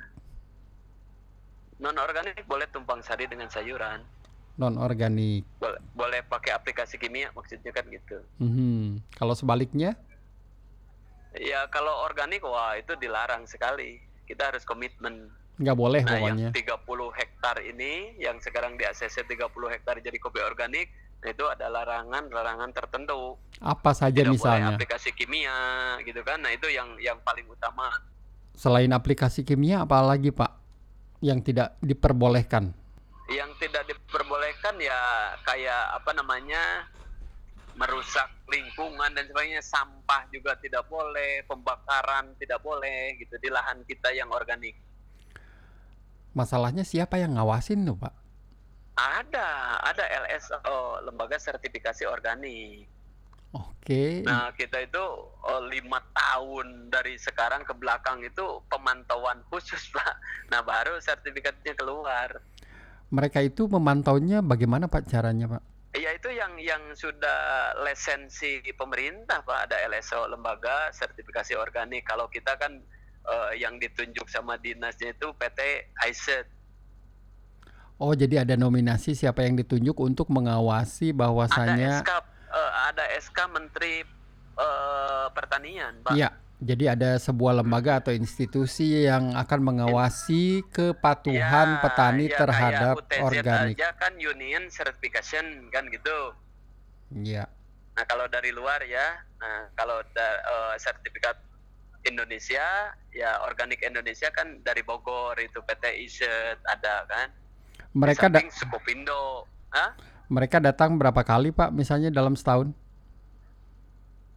Non 1.79 1.95
organik 1.95 2.43
boleh 2.45 2.67
tumpang 2.69 2.99
sari 3.01 3.25
dengan 3.25 3.47
sayuran. 3.47 4.03
non 4.59 4.75
organik. 4.77 5.47
Boleh, 5.63 5.79
boleh 5.95 6.21
pakai 6.27 6.51
aplikasi 6.51 6.99
kimia 6.99 7.31
maksudnya 7.31 7.71
kan 7.71 7.87
gitu. 7.87 8.19
Mhm. 8.39 9.07
Kalau 9.15 9.33
sebaliknya, 9.33 9.95
Ya 11.39 11.63
kalau 11.71 12.03
organik 12.03 12.43
wah 12.43 12.75
itu 12.75 12.99
dilarang 12.99 13.47
sekali. 13.47 14.01
Kita 14.27 14.51
harus 14.51 14.67
komitmen. 14.67 15.31
Nggak 15.59 15.77
boleh 15.77 16.03
Nah, 16.07 16.13
pokoknya. 16.17 16.49
yang 16.49 16.55
30 16.55 17.11
hektar 17.13 17.57
ini 17.61 18.15
yang 18.17 18.39
sekarang 18.39 18.79
di 18.79 18.87
ACC 18.87 19.27
30 19.27 19.69
hektar 19.75 19.99
jadi 19.99 20.15
kopi 20.17 20.39
organik, 20.41 20.87
itu 21.19 21.45
ada 21.51 21.67
larangan-larangan 21.67 22.71
tertentu. 22.71 23.35
Apa 23.59 23.91
saja 23.91 24.15
Tidak 24.23 24.39
boleh 24.39 24.39
misalnya? 24.39 24.79
aplikasi 24.79 25.11
kimia 25.11 25.59
gitu 26.07 26.23
kan. 26.23 26.39
Nah, 26.39 26.55
itu 26.55 26.71
yang 26.71 26.95
yang 27.03 27.19
paling 27.27 27.45
utama. 27.51 27.91
Selain 28.55 28.91
aplikasi 28.91 29.43
kimia, 29.43 29.83
apa 29.83 29.99
lagi 29.99 30.31
Pak 30.31 30.51
yang 31.19 31.43
tidak 31.43 31.75
diperbolehkan? 31.83 32.71
Yang 33.29 33.51
tidak 33.67 33.85
diperbolehkan 33.91 34.79
ya 34.79 34.99
kayak 35.43 35.99
apa 35.99 36.11
namanya? 36.15 36.87
merusak 37.79 38.27
lingkungan 38.51 39.15
dan 39.15 39.23
sebagainya, 39.31 39.63
sampah 39.63 40.27
juga 40.35 40.59
tidak 40.59 40.83
boleh, 40.91 41.47
pembakaran 41.47 42.35
tidak 42.43 42.59
boleh 42.59 43.15
gitu 43.23 43.39
di 43.39 43.47
lahan 43.55 43.87
kita 43.87 44.11
yang 44.11 44.27
organik. 44.35 44.75
Masalahnya 46.39 46.87
siapa 46.87 47.19
yang 47.19 47.35
ngawasin 47.35 47.83
tuh 47.83 47.99
Pak? 47.99 48.15
Ada, 48.95 49.83
ada 49.83 50.05
LSO, 50.23 51.03
lembaga 51.03 51.35
sertifikasi 51.35 52.07
organik. 52.07 52.87
Oke. 53.51 54.23
Nah, 54.23 54.55
kita 54.55 54.87
itu 54.87 55.03
oh, 55.43 55.63
lima 55.67 55.99
tahun 56.15 56.95
dari 56.95 57.19
sekarang 57.19 57.67
ke 57.67 57.75
belakang 57.75 58.23
itu 58.23 58.63
pemantauan 58.71 59.43
khusus, 59.51 59.91
Pak. 59.95 60.15
Nah, 60.55 60.63
baru 60.63 61.03
sertifikatnya 61.03 61.75
keluar. 61.75 62.39
Mereka 63.11 63.43
itu 63.43 63.67
memantaunya 63.67 64.39
bagaimana 64.39 64.87
Pak 64.87 65.11
caranya 65.11 65.59
Pak? 65.59 65.63
Ya 65.97 66.15
itu 66.15 66.31
yang 66.31 66.61
yang 66.61 66.95
sudah 66.95 67.73
lisensi 67.83 68.63
pemerintah, 68.79 69.43
Pak. 69.43 69.73
Ada 69.73 69.91
LSO, 69.91 70.31
lembaga 70.31 70.95
sertifikasi 70.95 71.59
organik. 71.59 72.07
Kalau 72.07 72.31
kita 72.31 72.55
kan 72.61 72.79
eh, 73.21 73.53
yang 73.59 73.77
ditunjuk 73.77 74.27
sama 74.27 74.55
dinasnya 74.57 75.13
itu 75.13 75.31
PT 75.33 75.59
ISET. 76.05 76.47
Oh 77.99 78.15
jadi 78.15 78.47
ada 78.47 78.55
nominasi 78.55 79.11
siapa 79.13 79.43
yang 79.43 79.59
ditunjuk 79.59 79.99
untuk 79.99 80.31
mengawasi 80.31 81.11
Ada 81.11 81.19
bahwasanya 81.19 81.93
SK, 81.99 82.11
eh, 82.55 82.71
ada 82.87 83.05
SK 83.19 83.39
Menteri 83.51 83.95
eh, 84.55 85.27
Pertanian, 85.35 85.99
Pak. 86.03 86.15
Iya, 86.15 86.31
jadi 86.59 86.95
ada 86.95 87.19
sebuah 87.19 87.59
lembaga 87.59 87.99
atau 87.99 88.11
institusi 88.11 89.03
yang 89.03 89.35
akan 89.35 89.61
mengawasi 89.63 90.63
kepatuhan 90.71 91.69
Ya, 91.75 91.83
petani 91.83 92.27
ya, 92.27 92.39
terhadap 92.39 92.95
kayak 93.07 93.23
organik. 93.23 93.75
aja 93.79 93.89
kan 93.95 94.15
Union 94.15 94.67
Certification 94.67 95.67
kan 95.71 95.87
gitu. 95.91 96.35
Iya. 97.15 97.51
Nah 97.95 98.05
kalau 98.07 98.31
dari 98.31 98.55
luar 98.55 98.79
ya, 98.87 99.23
nah 99.39 99.71
kalau 99.75 99.99
da- 100.15 100.39
eh, 100.39 100.75
sertifikat 100.79 101.35
Indonesia 102.05 102.63
ya 103.11 103.31
organik 103.43 103.83
Indonesia 103.83 104.31
kan 104.31 104.63
dari 104.63 104.81
Bogor 104.81 105.35
itu 105.37 105.59
PT 105.59 105.85
ISET 106.05 106.59
ada 106.65 107.03
kan. 107.07 107.29
Mereka 107.93 108.29
da- 108.29 108.39
Di 108.39 108.47
samping 108.47 108.53
Sukopindo, 108.53 109.49
Hah? 109.73 109.97
mereka 110.29 110.61
datang 110.61 110.95
berapa 110.95 111.25
kali 111.25 111.51
Pak 111.51 111.73
misalnya 111.73 112.09
dalam 112.09 112.37
setahun? 112.37 112.71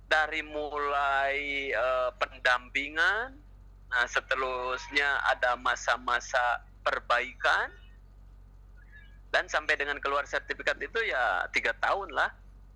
dari 0.08 0.44
mulai 0.44 1.36
eh, 1.72 2.10
pendampingan, 2.20 3.32
nah 3.88 4.06
seterusnya 4.06 5.08
ada 5.24 5.56
masa-masa 5.56 6.60
perbaikan 6.84 7.72
dan 9.32 9.48
sampai 9.48 9.80
dengan 9.80 9.96
keluar 10.04 10.28
sertifikat 10.28 10.76
itu 10.84 11.00
ya 11.08 11.48
tiga 11.52 11.72
tahun 11.80 12.12
lah. 12.12 12.28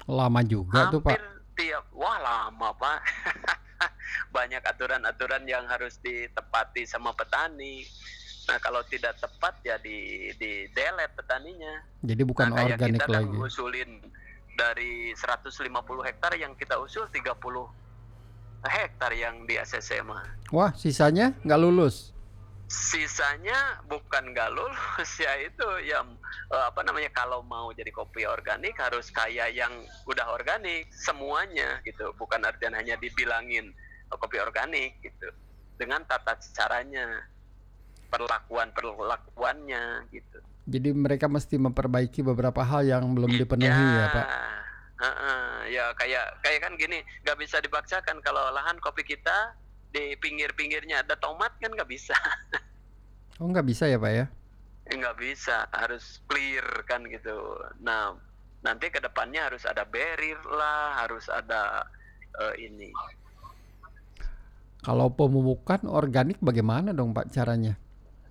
Lama 0.07 0.39
juga 0.43 0.87
tuh 0.87 1.03
hampir 1.03 1.19
Pak. 1.19 1.55
tiap 1.55 1.83
wah 1.91 2.15
lama 2.19 2.69
pak 2.71 2.99
banyak 4.35 4.63
aturan-aturan 4.63 5.43
yang 5.45 5.67
harus 5.67 5.99
ditepati 5.99 6.87
sama 6.87 7.11
petani 7.11 7.83
nah 8.45 8.61
kalau 8.61 8.85
tidak 8.85 9.17
tepat 9.17 9.57
ya 9.65 9.75
di 9.81 10.29
di 10.37 10.69
delete 10.69 11.17
petaninya 11.17 11.81
Jadi 12.05 12.21
bukan 12.21 12.53
nah, 12.53 12.61
kayak 12.61 12.77
organik 12.77 13.01
kita 13.01 13.07
lagi. 13.09 13.33
ngusulin 13.33 13.91
dari 14.55 14.93
150 15.17 15.65
hektar 16.05 16.31
yang 16.37 16.53
kita 16.53 16.77
usul 16.77 17.09
30 17.09 17.35
hektar 18.65 19.11
yang 19.17 19.49
di 19.49 19.57
ACC 19.57 20.05
mah 20.05 20.23
Wah 20.53 20.71
sisanya 20.77 21.33
nggak 21.41 21.59
lulus. 21.59 22.14
Sisanya 22.75 23.79
bukan 23.87 24.35
nggak 24.35 24.51
lulus 24.51 25.11
ya 25.23 25.31
itu 25.39 25.67
yang 25.87 26.19
eh, 26.51 26.65
apa 26.67 26.83
namanya 26.83 27.07
kalau 27.15 27.39
mau 27.39 27.71
jadi 27.71 27.87
kopi 27.95 28.27
organik 28.27 28.75
harus 28.75 29.07
kayak 29.15 29.55
yang 29.55 29.71
udah 30.03 30.35
organik 30.35 30.91
semuanya 30.91 31.79
gitu. 31.87 32.11
Bukan 32.19 32.43
artinya 32.43 32.83
hanya 32.83 32.99
dibilangin 32.99 33.71
eh, 34.11 34.17
kopi 34.19 34.43
organik 34.43 34.99
gitu. 34.99 35.31
Dengan 35.79 36.03
tata 36.03 36.35
caranya 36.51 37.23
perlakuan 38.11 38.71
perlakuannya 38.75 40.11
gitu. 40.11 40.39
Jadi 40.65 40.89
mereka 40.97 41.29
mesti 41.29 41.61
memperbaiki 41.61 42.25
beberapa 42.25 42.65
hal 42.65 42.83
yang 42.83 43.05
belum 43.13 43.37
dipenuhi 43.37 43.85
ya 44.01 44.07
Pak. 44.09 44.27
Heeh, 44.95 45.45
ya 45.75 45.85
kayak 45.99 46.39
kayak 46.39 46.59
kan 46.63 46.73
gini 46.79 47.03
nggak 47.27 47.37
bisa 47.37 47.59
dipaksakan 47.59 48.23
kalau 48.23 48.49
lahan 48.55 48.79
kopi 48.79 49.03
kita 49.03 49.53
di 49.95 50.19
pinggir-pinggirnya. 50.19 51.07
Ada 51.07 51.15
tomat 51.15 51.55
kan 51.63 51.71
nggak 51.71 51.87
bisa? 51.87 52.15
Oh 53.35 53.51
nggak 53.51 53.67
bisa 53.67 53.83
ya 53.91 53.99
Pak 53.99 54.11
ya? 54.15 54.25
Eh, 54.87 54.95
nggak 54.95 55.19
bisa. 55.19 55.67
Harus 55.75 56.23
clear 56.23 56.63
kan 56.87 57.03
gitu. 57.03 57.35
Nah 57.83 58.15
nanti 58.63 58.87
ke 58.87 59.03
depannya 59.03 59.51
harus 59.51 59.67
ada 59.67 59.83
barrier 59.83 60.39
lah 60.47 61.03
harus 61.03 61.27
ada 61.27 61.83
eh, 62.39 62.63
ini. 62.63 62.95
Kalau 64.79 65.11
pemupukan 65.11 65.83
organik 65.83 66.39
bagaimana 66.39 66.95
dong 66.95 67.11
Pak 67.11 67.27
caranya? 67.35 67.75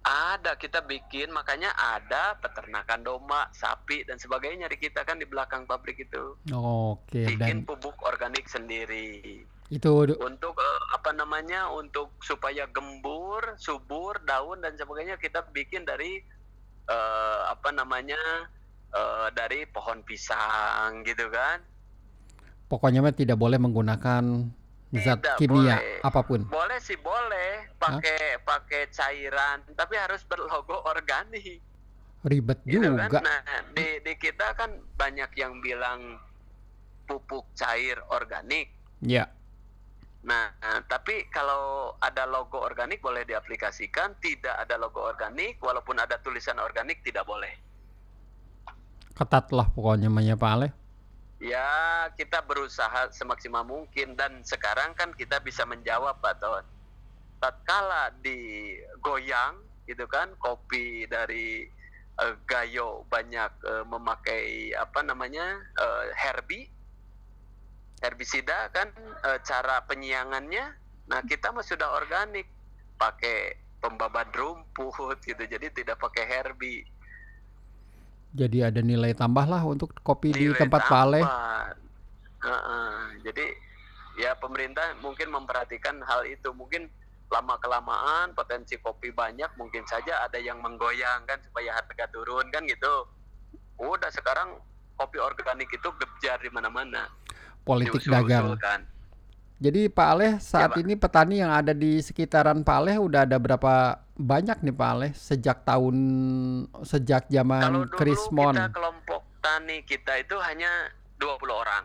ada 0.04 0.60
kita 0.60 0.84
bikin. 0.84 1.32
Makanya 1.32 1.72
ada 1.76 2.36
peternakan 2.36 3.00
domba 3.00 3.48
sapi 3.56 4.04
dan 4.04 4.20
sebagainya 4.20 4.68
di 4.68 4.76
kita 4.76 5.00
kan 5.04 5.16
di 5.16 5.24
belakang 5.24 5.64
pabrik 5.64 5.96
itu. 5.96 6.36
Oke 6.52 7.24
dan 7.24 7.40
bikin 7.40 7.58
pupuk 7.64 7.96
organik 8.04 8.44
sendiri 8.44 9.44
itu 9.74 10.14
untuk 10.22 10.54
eh, 10.54 10.80
apa 10.94 11.10
namanya 11.10 11.66
untuk 11.74 12.14
supaya 12.22 12.70
gembur 12.70 13.58
subur 13.58 14.22
daun 14.22 14.62
dan 14.62 14.78
sebagainya 14.78 15.18
kita 15.18 15.42
bikin 15.50 15.82
dari 15.82 16.22
eh, 16.86 17.40
apa 17.50 17.74
namanya 17.74 18.18
eh, 18.94 19.28
dari 19.34 19.66
pohon 19.66 20.06
pisang 20.06 21.02
gitu 21.02 21.26
kan? 21.34 21.58
Pokoknya 22.70 23.04
mah 23.04 23.12
tidak 23.12 23.36
boleh 23.36 23.58
menggunakan 23.60 24.24
zat 24.94 25.18
Tidak 25.20 25.36
kimia 25.42 25.76
boleh. 25.82 26.06
apa 26.06 26.20
pun. 26.22 26.40
boleh 26.46 26.78
sih 26.78 26.98
boleh. 26.98 27.74
Pakai 27.76 28.40
pakai 28.46 28.88
cairan 28.94 29.60
tapi 29.74 29.98
harus 29.98 30.22
berlogo 30.24 30.80
organik. 30.86 31.60
Ribet 32.24 32.56
gitu 32.64 32.96
juga. 32.96 33.20
kan 33.20 33.20
nah 33.20 33.40
di 33.76 34.00
di 34.00 34.16
kita 34.16 34.56
kan 34.56 34.80
banyak 34.96 35.28
yang 35.36 35.60
bilang 35.60 36.16
pupuk 37.04 37.44
cair 37.52 38.00
organik. 38.08 38.72
Ya, 39.04 39.28
Nah, 40.24 40.48
eh, 40.56 40.80
tapi 40.88 41.28
kalau 41.28 41.92
ada 42.00 42.24
logo 42.24 42.56
organik 42.56 43.04
boleh 43.04 43.28
diaplikasikan, 43.28 44.16
tidak 44.24 44.56
ada 44.56 44.80
logo 44.80 45.04
organik, 45.04 45.60
walaupun 45.60 46.00
ada 46.00 46.16
tulisan 46.24 46.56
organik 46.56 47.04
tidak 47.04 47.28
boleh. 47.28 47.52
Ketat 49.14 49.52
lah 49.52 49.68
pokoknya 49.68 50.08
namanya 50.08 50.34
Pak 50.34 50.50
Ale. 50.56 50.68
Ya, 51.44 52.08
kita 52.16 52.40
berusaha 52.40 53.12
semaksimal 53.12 53.68
mungkin 53.68 54.16
dan 54.16 54.40
sekarang 54.48 54.96
kan 54.96 55.12
kita 55.12 55.44
bisa 55.44 55.68
menjawab 55.68 56.16
Pak 56.24 56.40
Ton. 56.40 56.64
Tatkala 57.38 58.16
digoyang 58.24 59.60
gitu 59.84 60.08
kan, 60.08 60.32
kopi 60.40 61.04
dari 61.04 61.68
uh, 62.16 62.34
Gayo 62.48 63.04
banyak 63.12 63.52
uh, 63.60 63.84
memakai 63.84 64.72
apa 64.72 65.04
namanya 65.04 65.60
uh, 65.76 66.08
Herbie 66.16 66.73
herbisida 68.04 68.68
kan 68.68 68.92
e, 69.24 69.40
cara 69.40 69.80
penyiangannya 69.88 70.76
nah 71.08 71.20
kita 71.24 71.52
mah 71.52 71.64
sudah 71.64 71.96
organik. 71.96 72.48
Pakai 72.94 73.58
pembabat 73.82 74.30
rumput 74.32 75.18
gitu 75.26 75.42
jadi 75.44 75.66
tidak 75.72 75.98
pakai 75.98 76.24
herbi. 76.24 76.86
Jadi 78.34 78.62
ada 78.62 78.80
nilai 78.80 79.12
tambah 79.12 79.44
lah 79.44 79.62
untuk 79.66 79.92
kopi 80.00 80.30
nilai 80.30 80.54
di 80.54 80.60
tempat 80.62 80.82
Pak 80.86 80.94
Ale 80.94 81.22
uh 81.24 81.70
-uh. 82.44 82.98
jadi 83.22 83.46
ya 84.20 84.36
pemerintah 84.38 84.94
mungkin 85.02 85.32
memperhatikan 85.32 85.98
hal 86.06 86.22
itu. 86.28 86.54
Mungkin 86.54 86.86
lama 87.32 87.58
kelamaan 87.58 88.30
potensi 88.36 88.78
kopi 88.78 89.10
banyak 89.10 89.50
mungkin 89.58 89.82
saja 89.90 90.22
ada 90.22 90.38
yang 90.38 90.62
menggoyangkan 90.62 91.42
supaya 91.50 91.74
harga 91.74 92.06
turun 92.14 92.46
kan 92.54 92.62
gitu. 92.68 93.10
Udah 93.82 94.08
sekarang 94.14 94.54
kopi 94.94 95.18
organik 95.18 95.66
itu 95.74 95.88
gejar 95.98 96.38
di 96.38 96.50
mana-mana 96.54 97.10
politik 97.64 98.04
dagang. 98.06 98.60
Jadi 99.64 99.88
Pak 99.88 100.08
Aleh 100.12 100.32
saat 100.44 100.76
ya, 100.76 100.84
ini 100.84 100.92
petani 100.98 101.40
yang 101.40 101.48
ada 101.48 101.72
di 101.72 101.96
sekitaran 102.02 102.60
Pak 102.60 102.76
Aleh 102.84 102.96
udah 103.00 103.24
ada 103.24 103.40
berapa 103.40 103.96
banyak 104.18 104.60
nih 104.60 104.74
Pak 104.76 104.90
Aleh 104.92 105.12
sejak 105.16 105.64
tahun 105.64 105.96
sejak 106.84 107.32
zaman 107.32 107.88
Krismon? 107.96 108.52
Kalau 108.52 108.68
kita 108.68 108.76
kelompok 108.76 109.22
tani 109.40 109.76
kita 109.88 110.20
itu 110.20 110.36
hanya 110.44 110.92
20 111.16 111.48
orang. 111.48 111.84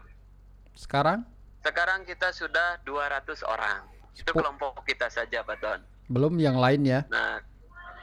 Sekarang? 0.75 1.23
Sekarang 1.63 2.03
kita 2.03 2.35
sudah 2.35 2.83
200 2.83 3.47
orang. 3.47 3.85
Itu 4.17 4.35
kelompok 4.35 4.83
kita 4.83 5.07
saja, 5.07 5.45
Pak 5.45 5.57
Don. 5.63 5.79
Belum 6.11 6.35
yang 6.35 6.59
lain 6.59 6.83
ya? 6.83 7.07
Nah, 7.07 7.39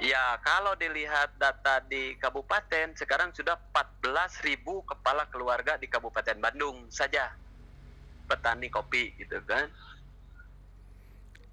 ya 0.01 0.41
kalau 0.41 0.73
dilihat 0.79 1.37
data 1.37 1.85
di 1.85 2.17
kabupaten 2.17 2.97
sekarang 2.97 3.35
sudah 3.37 3.61
14.000 3.75 4.63
kepala 4.63 5.29
keluarga 5.29 5.77
di 5.77 5.91
Kabupaten 5.91 6.39
Bandung 6.41 6.89
saja 6.89 7.33
petani 8.27 8.69
kopi 8.69 9.15
gitu 9.17 9.39
kan 9.47 9.71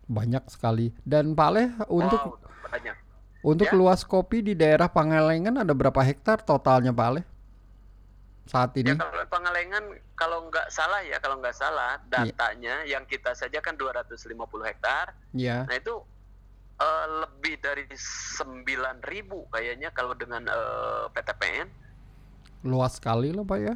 banyak 0.10 0.44
sekali 0.52 0.92
dan 1.08 1.32
Pak 1.32 1.50
Leh 1.56 1.70
untuk 1.88 2.20
wow, 2.20 2.68
banyak. 2.68 2.96
untuk 3.46 3.70
ya? 3.72 3.78
luas 3.78 4.04
kopi 4.04 4.44
di 4.44 4.54
daerah 4.54 4.92
Pangalengan 4.92 5.64
ada 5.64 5.72
berapa 5.72 6.02
hektar 6.04 6.44
totalnya 6.44 6.92
Pak 6.92 7.10
Leh 7.16 7.26
saat 8.44 8.76
ini? 8.76 8.92
Ya, 8.92 9.00
kalau 9.00 9.24
Pangalengan 9.32 9.84
kalau 10.20 10.38
nggak 10.52 10.68
salah 10.68 11.00
ya 11.08 11.18
kalau 11.24 11.40
nggak 11.40 11.56
salah 11.56 11.96
iya. 12.00 12.08
datanya 12.12 12.76
ya. 12.84 13.00
yang 13.00 13.04
kita 13.08 13.32
saja 13.32 13.64
kan 13.64 13.80
250 13.80 14.36
hektar. 14.68 15.16
Ya. 15.32 15.64
Nah 15.64 15.76
itu 15.80 16.04
uh, 16.80 17.06
lebih 17.24 17.60
dari 17.64 17.88
9.000 17.88 19.00
kayaknya 19.52 19.90
kalau 19.96 20.12
dengan 20.16 20.44
uh, 20.48 21.08
eh, 21.08 21.16
PTPN. 21.16 21.68
Luas 22.68 23.00
sekali 23.00 23.32
loh 23.32 23.48
Pak 23.48 23.60
ya? 23.60 23.76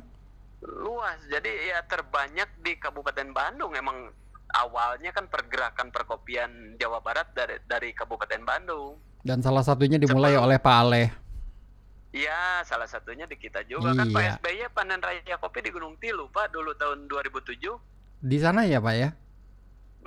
Luas 0.66 1.22
jadi 1.30 1.76
ya 1.76 1.80
terbanyak 1.86 2.50
di 2.66 2.78
Kabupaten 2.82 3.30
Bandung 3.30 3.78
emang 3.78 4.10
awalnya 4.58 5.14
kan 5.14 5.30
pergerakan 5.30 5.94
perkopian 5.94 6.80
Jawa 6.82 7.04
Barat 7.04 7.30
dari 7.38 7.62
dari 7.70 7.94
Kabupaten 7.94 8.42
Bandung 8.42 8.98
dan 9.22 9.44
salah 9.46 9.62
satunya 9.62 10.02
dimulai 10.02 10.34
Sebelum, 10.34 10.46
oleh 10.50 10.58
Pak 10.58 10.78
Aleh 10.82 11.08
Iya, 12.18 12.66
salah 12.66 12.88
satunya 12.88 13.30
di 13.30 13.38
kita 13.38 13.62
juga 13.68 13.94
kan, 13.94 14.08
iya. 14.10 14.16
kan 14.16 14.16
Pak 14.16 14.24
SBY 14.42 14.62
panen 14.74 15.02
raya 15.04 15.36
kopi 15.38 15.60
di 15.62 15.70
Gunung 15.70 16.00
Tilu 16.02 16.32
Pak 16.32 16.50
dulu 16.50 16.74
tahun 16.74 17.06
2007. 17.06 17.62
Di 18.26 18.38
sana 18.42 18.66
ya 18.66 18.82
Pak 18.82 18.96
ya? 18.96 19.10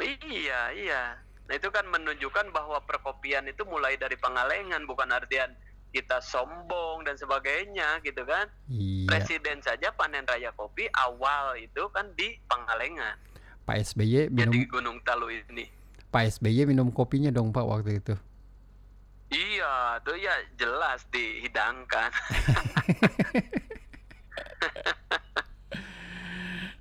Iya, 0.01 0.61
iya. 0.75 1.03
Nah 1.47 1.55
itu 1.55 1.69
kan 1.71 1.87
menunjukkan 1.87 2.51
bahwa 2.51 2.83
perkopian 2.83 3.47
itu 3.47 3.63
mulai 3.69 3.95
dari 4.01 4.17
Pangalengan 4.17 4.89
bukan 4.89 5.13
artian 5.13 5.55
kita 5.91 6.23
sombong 6.23 7.03
dan 7.05 7.19
sebagainya 7.19 7.99
gitu 8.07 8.23
kan. 8.27 8.47
Iya. 8.71 9.07
Presiden 9.11 9.59
saja 9.63 9.91
panen 9.95 10.25
raya 10.27 10.55
kopi 10.55 10.87
awal 10.95 11.59
itu 11.59 11.87
kan 11.91 12.07
di 12.15 12.39
Pangalengan. 12.47 13.19
Pak 13.67 13.77
SBY 13.95 14.31
minum 14.35 14.55
di 14.55 14.67
Gunung 14.67 14.99
Talu 15.07 15.31
ini. 15.31 15.67
Pak 16.11 16.39
SBY 16.39 16.67
minum 16.67 16.91
kopinya 16.91 17.31
dong 17.31 17.55
Pak 17.55 17.67
waktu 17.67 18.03
itu. 18.03 18.15
Iya, 19.31 20.03
tuh 20.03 20.19
ya 20.19 20.35
jelas 20.59 21.07
dihidangkan. 21.15 22.11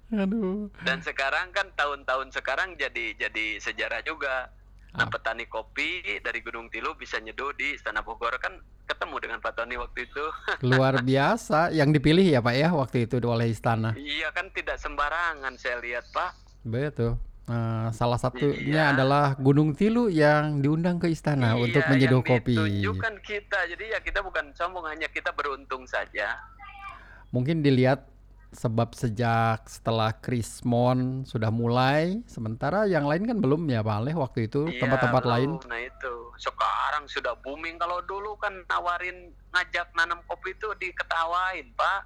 Aduh. 0.10 0.74
Dan 0.82 1.06
sekarang 1.06 1.54
kan 1.54 1.70
tahun-tahun 1.78 2.34
sekarang 2.34 2.74
jadi 2.74 3.14
jadi 3.14 3.62
sejarah 3.62 4.02
juga. 4.02 4.50
Nah, 4.90 5.06
ah. 5.06 5.10
petani 5.10 5.46
kopi 5.46 6.02
dari 6.26 6.42
Gunung 6.42 6.74
Tilu 6.74 6.98
bisa 6.98 7.22
nyeduh 7.22 7.54
di 7.54 7.78
Istana 7.78 8.02
Bogor 8.02 8.34
kan 8.42 8.58
ketemu 8.90 9.16
dengan 9.22 9.38
Pak 9.38 9.54
Tony 9.54 9.78
waktu 9.78 10.10
itu. 10.10 10.26
Luar 10.70 11.06
biasa, 11.06 11.70
yang 11.70 11.94
dipilih 11.94 12.26
ya 12.26 12.42
Pak 12.42 12.56
ya 12.58 12.70
waktu 12.74 13.06
itu 13.06 13.22
oleh 13.22 13.54
istana. 13.54 13.94
Iya 13.94 14.34
kan 14.34 14.50
tidak 14.50 14.82
sembarangan 14.82 15.54
saya 15.62 15.78
lihat 15.78 16.10
Pak. 16.10 16.32
Betul. 16.66 17.22
Nah, 17.50 17.90
salah 17.90 18.22
satunya 18.22 18.54
iya. 18.62 18.94
adalah 18.94 19.34
Gunung 19.34 19.74
Tilu 19.74 20.06
yang 20.06 20.62
diundang 20.62 21.02
ke 21.02 21.10
istana 21.10 21.58
iya, 21.58 21.66
untuk 21.66 21.82
menyeduh 21.90 22.22
kopi. 22.22 22.54
Tunjukkan 22.54 23.26
kita, 23.26 23.60
jadi 23.74 23.98
ya 23.98 24.00
kita 24.06 24.22
bukan 24.22 24.54
sombong 24.54 24.86
hanya 24.86 25.10
kita 25.10 25.34
beruntung 25.34 25.90
saja. 25.90 26.38
Mungkin 27.34 27.66
dilihat 27.66 28.06
sebab 28.50 28.98
sejak 28.98 29.70
setelah 29.70 30.10
Krismon 30.18 31.22
sudah 31.26 31.54
mulai, 31.54 32.26
sementara 32.26 32.90
yang 32.90 33.06
lain 33.06 33.30
kan 33.30 33.38
belum 33.38 33.70
ya 33.70 33.86
Pak 33.86 33.96
Aleh 34.02 34.16
waktu 34.18 34.50
itu 34.50 34.66
iya, 34.66 34.82
tempat-tempat 34.82 35.24
iya, 35.26 35.32
lain. 35.38 35.50
Nah 35.70 35.80
itu 35.86 36.14
sekarang 36.42 37.06
sudah 37.06 37.38
booming 37.46 37.78
kalau 37.78 38.02
dulu 38.10 38.34
kan 38.42 38.54
nawarin 38.66 39.30
ngajak 39.54 39.94
nanam 39.94 40.18
kopi 40.26 40.58
itu 40.58 40.68
diketawain 40.82 41.70
Pak. 41.78 42.02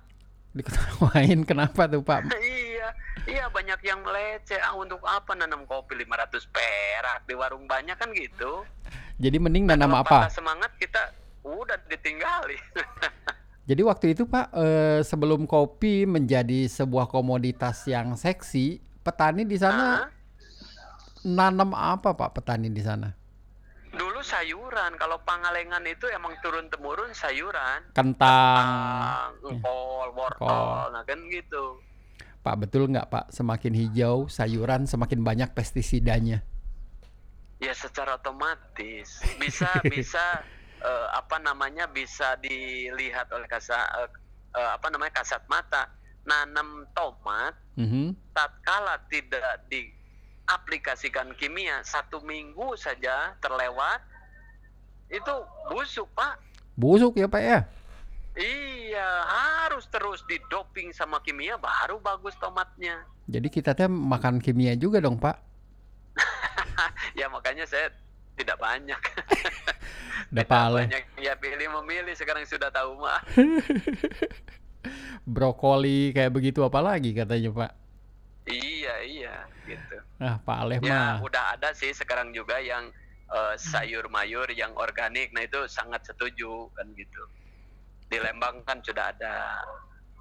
Diketawain 0.53 1.39
kenapa 1.49 1.87
tuh 1.87 2.03
Pak? 2.03 2.27
iya, 2.43 2.91
iya 3.23 3.45
banyak 3.47 3.79
yang 3.87 4.03
meleceh 4.03 4.59
ah, 4.59 4.75
untuk 4.75 4.99
apa 5.07 5.31
nanam 5.39 5.63
kopi 5.63 5.95
500 5.95 6.43
perak 6.51 7.19
di 7.23 7.33
warung 7.39 7.71
banyak 7.71 7.95
kan 7.95 8.11
gitu. 8.11 8.67
Jadi 9.15 9.39
mending 9.39 9.71
nanam 9.71 9.95
nah, 9.95 10.03
apa? 10.03 10.27
Semangat 10.27 10.75
kita 10.75 11.15
udah 11.47 11.79
ditinggali. 11.87 12.59
Jadi 13.63 13.79
waktu 13.79 14.05
itu 14.11 14.27
Pak, 14.27 14.51
eh, 14.51 14.99
sebelum 15.07 15.47
kopi 15.47 16.03
menjadi 16.03 16.67
sebuah 16.67 17.07
komoditas 17.07 17.87
yang 17.87 18.19
seksi, 18.19 18.83
petani 18.99 19.47
di 19.47 19.55
sana 19.55 20.11
nanam 21.23 21.71
apa 21.71 22.11
Pak 22.11 22.35
petani 22.35 22.67
di 22.67 22.83
sana? 22.83 23.07
Dulu 23.93 24.19
sayuran, 24.19 24.99
kalau 24.99 25.21
Pangalengan 25.23 25.85
itu 25.87 26.09
emang 26.11 26.35
turun 26.43 26.67
temurun 26.67 27.15
sayuran. 27.15 27.93
Kentang, 27.95 29.37
kol, 29.39 30.09
wortel, 30.11 30.91
nah 30.91 31.05
kan 31.07 31.23
gitu. 31.31 31.79
Pak 32.43 32.59
betul 32.59 32.91
nggak 32.91 33.07
Pak, 33.07 33.25
semakin 33.31 33.71
hijau 33.71 34.27
sayuran 34.27 34.83
semakin 34.83 35.23
banyak 35.23 35.55
pestisidanya? 35.55 36.43
Ya 37.63 37.71
secara 37.71 38.19
otomatis 38.19 39.23
bisa 39.39 39.71
bisa 39.93 40.43
uh, 40.83 41.07
apa 41.15 41.39
namanya 41.39 41.87
bisa 41.87 42.35
dilihat 42.43 43.31
oleh 43.31 43.47
kasa 43.47 43.75
uh, 43.97 44.09
uh, 44.53 44.71
apa 44.75 44.87
namanya 44.91 45.23
kasat 45.23 45.41
mata. 45.47 45.89
Nanam 46.23 46.87
tomat 46.95 47.51
mm-hmm. 47.75 48.15
tatkala 48.31 48.95
tidak 49.11 49.59
diaplikasikan 49.67 51.35
kimia 51.35 51.83
satu 51.83 52.23
minggu 52.23 52.79
saja 52.79 53.35
terlewat 53.43 53.99
itu 55.11 55.35
busuk 55.67 56.07
pak. 56.15 56.39
Busuk 56.79 57.19
ya 57.19 57.27
pak 57.27 57.43
ya? 57.43 57.59
Iya 58.33 59.09
harus 59.27 59.85
terus 59.91 60.23
didoping 60.25 60.95
sama 60.95 61.19
kimia 61.21 61.59
baru 61.59 61.99
bagus 61.99 62.33
tomatnya. 62.39 63.03
Jadi 63.27 63.47
kita 63.51 63.75
teh 63.77 63.85
makan 63.91 64.39
kimia 64.39 64.79
juga 64.79 65.03
dong 65.03 65.19
pak. 65.19 65.37
Ya 67.19 67.29
makanya 67.29 67.69
saya 67.69 67.93
tidak 68.33 68.57
banyak 68.57 69.01
Udah 70.33 70.45
pale. 70.49 70.89
Banyak 70.89 71.05
ya 71.21 71.37
pilih 71.37 71.69
memilih 71.81 72.17
sekarang 72.17 72.41
sudah 72.49 72.73
tahu 72.73 72.97
mah. 72.97 73.21
Brokoli 75.33 76.09
kayak 76.09 76.33
begitu 76.33 76.65
apa 76.65 76.81
lagi 76.81 77.13
katanya 77.13 77.53
Pak? 77.53 77.71
Iya 78.49 78.95
iya 79.05 79.35
gitu. 79.69 79.97
Ah 80.17 80.41
Pak 80.41 80.57
Aleh 80.57 80.79
ya, 80.81 80.89
mah. 80.89 81.23
udah 81.23 81.53
ada 81.53 81.69
sih 81.77 81.93
sekarang 81.93 82.33
juga 82.33 82.57
yang 82.59 82.89
uh, 83.29 83.53
sayur 83.55 84.09
mayur 84.09 84.49
yang 84.51 84.73
organik. 84.73 85.29
Nah 85.37 85.45
itu 85.45 85.69
sangat 85.69 86.01
setuju 86.03 86.67
kan 86.73 86.89
gitu. 86.97 87.23
Di 88.09 88.17
Lembang 88.17 88.65
kan 88.65 88.81
sudah 88.81 89.13
ada. 89.13 89.61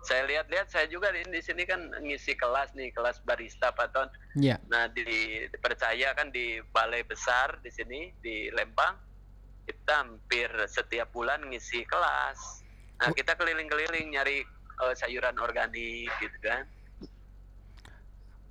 Saya 0.02 0.26
lihat-lihat 0.26 0.66
saya 0.66 0.90
juga 0.90 1.14
di, 1.14 1.22
di 1.30 1.38
sini 1.38 1.62
kan 1.62 1.94
ngisi 2.02 2.34
kelas 2.34 2.74
nih 2.74 2.90
kelas 2.90 3.22
barista 3.22 3.70
Pak 3.70 3.88
Ton. 3.94 4.08
Iya. 4.34 4.58
Nah 4.66 4.90
di, 4.90 5.02
dipercaya 5.46 6.10
kan 6.18 6.34
di 6.34 6.58
balai 6.74 7.06
besar 7.06 7.62
di 7.62 7.70
sini 7.70 8.10
di 8.18 8.50
Lembang 8.50 8.98
kita 9.62 10.02
hampir 10.02 10.50
setiap 10.66 11.14
bulan 11.14 11.46
ngisi 11.46 11.86
kelas. 11.86 12.66
Nah 12.98 13.14
kita 13.14 13.38
keliling-keliling 13.38 14.10
nyari 14.10 14.42
eh, 14.82 14.94
sayuran 14.98 15.38
organik 15.38 16.10
gitu 16.18 16.38
kan. 16.42 16.66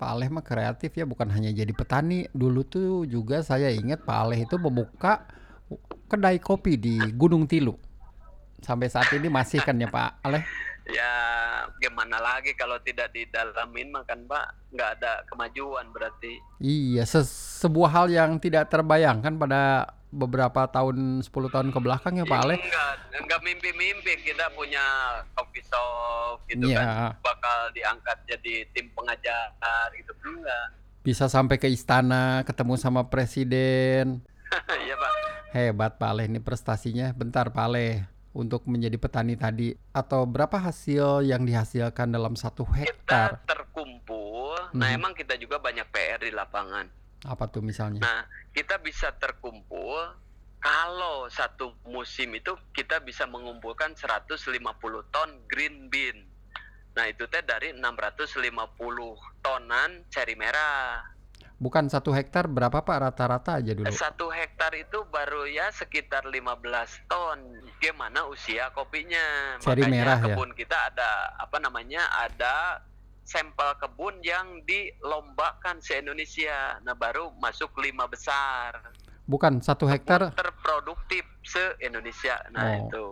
Pak 0.00 0.18
Aleh 0.18 0.26
mah 0.34 0.42
kreatif 0.42 0.98
ya, 0.98 1.06
bukan 1.06 1.30
hanya 1.30 1.54
jadi 1.54 1.70
petani. 1.70 2.26
Dulu 2.34 2.66
tuh 2.66 3.06
juga 3.06 3.38
saya 3.46 3.70
ingat 3.70 4.02
Pak 4.02 4.18
Aleh 4.18 4.42
itu 4.42 4.58
membuka 4.58 5.22
kedai 6.10 6.42
kopi 6.42 6.74
di 6.74 6.98
Gunung 7.14 7.46
Tilu. 7.46 7.78
Sampai 8.58 8.90
saat 8.90 9.14
ini 9.14 9.30
masih 9.30 9.62
kan 9.62 9.78
ya 9.78 9.86
Pak 9.86 10.18
Aleh? 10.26 10.42
Ya 10.84 11.12
gimana 11.78 12.18
lagi 12.18 12.52
kalau 12.52 12.74
tidak 12.78 13.10
didalamin 13.10 13.90
makan 13.90 14.26
Pak 14.26 14.46
nggak 14.70 14.90
ada 14.98 15.12
kemajuan 15.26 15.86
berarti. 15.90 16.42
Iya, 16.58 17.06
se- 17.06 17.28
sebuah 17.60 17.90
hal 17.92 18.06
yang 18.08 18.36
tidak 18.36 18.66
terbayangkan 18.66 19.36
pada 19.36 19.62
beberapa 20.10 20.66
tahun 20.66 21.22
10 21.22 21.30
tahun 21.48 21.68
ke 21.70 21.78
belakang 21.78 22.18
ya 22.18 22.26
Pak 22.26 22.40
Aleh. 22.42 22.58
Enggak, 22.58 22.94
enggak 23.16 23.40
mimpi-mimpi 23.40 24.12
kita 24.20 24.50
punya 24.52 24.82
coffee 25.32 25.64
shop 25.64 26.44
gitu 26.46 26.68
Iya. 26.68 26.82
kan 26.82 26.88
bakal 27.22 27.58
diangkat 27.72 28.18
jadi 28.26 28.54
tim 28.70 28.90
pengajar 28.92 29.54
gitu 29.94 30.12
enggak. 30.20 30.66
Bisa 31.00 31.26
sampai 31.26 31.56
ke 31.56 31.66
istana, 31.66 32.42
ketemu 32.42 32.74
sama 32.76 33.06
presiden. 33.06 34.20
Iya 34.84 34.94
Pak. 34.94 35.12
Hebat 35.52 35.92
Pak 35.96 36.08
Aleh 36.08 36.26
ini 36.26 36.36
prestasinya. 36.36 37.08
Bentar 37.12 37.48
Pak 37.48 37.64
Aleh, 37.64 38.04
untuk 38.32 38.64
menjadi 38.64 38.96
petani 38.96 39.36
tadi 39.36 39.76
atau 39.92 40.24
berapa 40.24 40.56
hasil 40.56 41.20
yang 41.22 41.44
dihasilkan 41.44 42.08
dalam 42.08 42.32
satu 42.32 42.64
Kita 42.64 42.80
hektar? 42.80 43.30
terkumpul. 43.44 44.56
Nah 44.72 44.88
Mhm. 44.88 44.96
emang 44.96 45.12
kita 45.12 45.36
juga 45.36 45.60
banyak 45.60 45.84
PR 45.86 46.20
di 46.20 46.32
lapangan. 46.32 46.88
Apa 47.22 47.44
tuh 47.46 47.60
misalnya? 47.60 48.00
Nah 48.00 48.20
kita 48.50 48.80
bisa 48.80 49.12
terkumpul 49.12 50.16
kalau 50.58 51.28
satu 51.28 51.76
musim 51.84 52.32
itu 52.32 52.56
kita 52.72 52.98
bisa 52.98 53.28
mengumpulkan 53.28 53.92
150 53.92 54.48
ton 55.08 55.28
green 55.46 55.92
bean. 55.92 56.24
Nah 56.92 57.08
itu 57.08 57.24
teh 57.26 57.40
dari 57.40 57.72
650 57.72 59.12
tonan 59.40 60.04
ceri 60.08 60.34
merah. 60.34 61.04
Bukan 61.62 61.86
satu 61.86 62.10
hektar 62.10 62.50
berapa 62.50 62.82
Pak 62.82 62.98
rata-rata 62.98 63.62
aja 63.62 63.70
dulu? 63.70 63.86
Satu 63.94 64.34
hektar 64.34 64.74
itu 64.74 65.06
baru 65.06 65.46
ya 65.46 65.70
sekitar 65.70 66.26
15 66.26 66.58
ton. 67.06 67.38
Gimana 67.78 68.26
usia 68.26 68.74
kopinya? 68.74 69.54
Ceri 69.62 69.86
Makanya 69.86 69.94
merah 69.94 70.18
ya? 70.18 70.34
kebun 70.34 70.50
kita 70.58 70.74
ada 70.90 71.30
apa 71.38 71.62
namanya? 71.62 72.02
Ada 72.18 72.82
sampel 73.22 73.78
kebun 73.78 74.18
yang 74.26 74.66
dilombakan 74.66 75.78
se 75.78 76.02
Indonesia. 76.02 76.82
Nah 76.82 76.98
baru 76.98 77.30
masuk 77.38 77.78
lima 77.78 78.10
besar. 78.10 78.82
Bukan 79.22 79.62
satu 79.62 79.86
hektar, 79.86 80.34
Terproduktif 80.34 81.22
se 81.46 81.78
Indonesia. 81.78 82.42
Nah 82.50 82.74
Oh. 82.74 82.78
itu. 82.90 83.06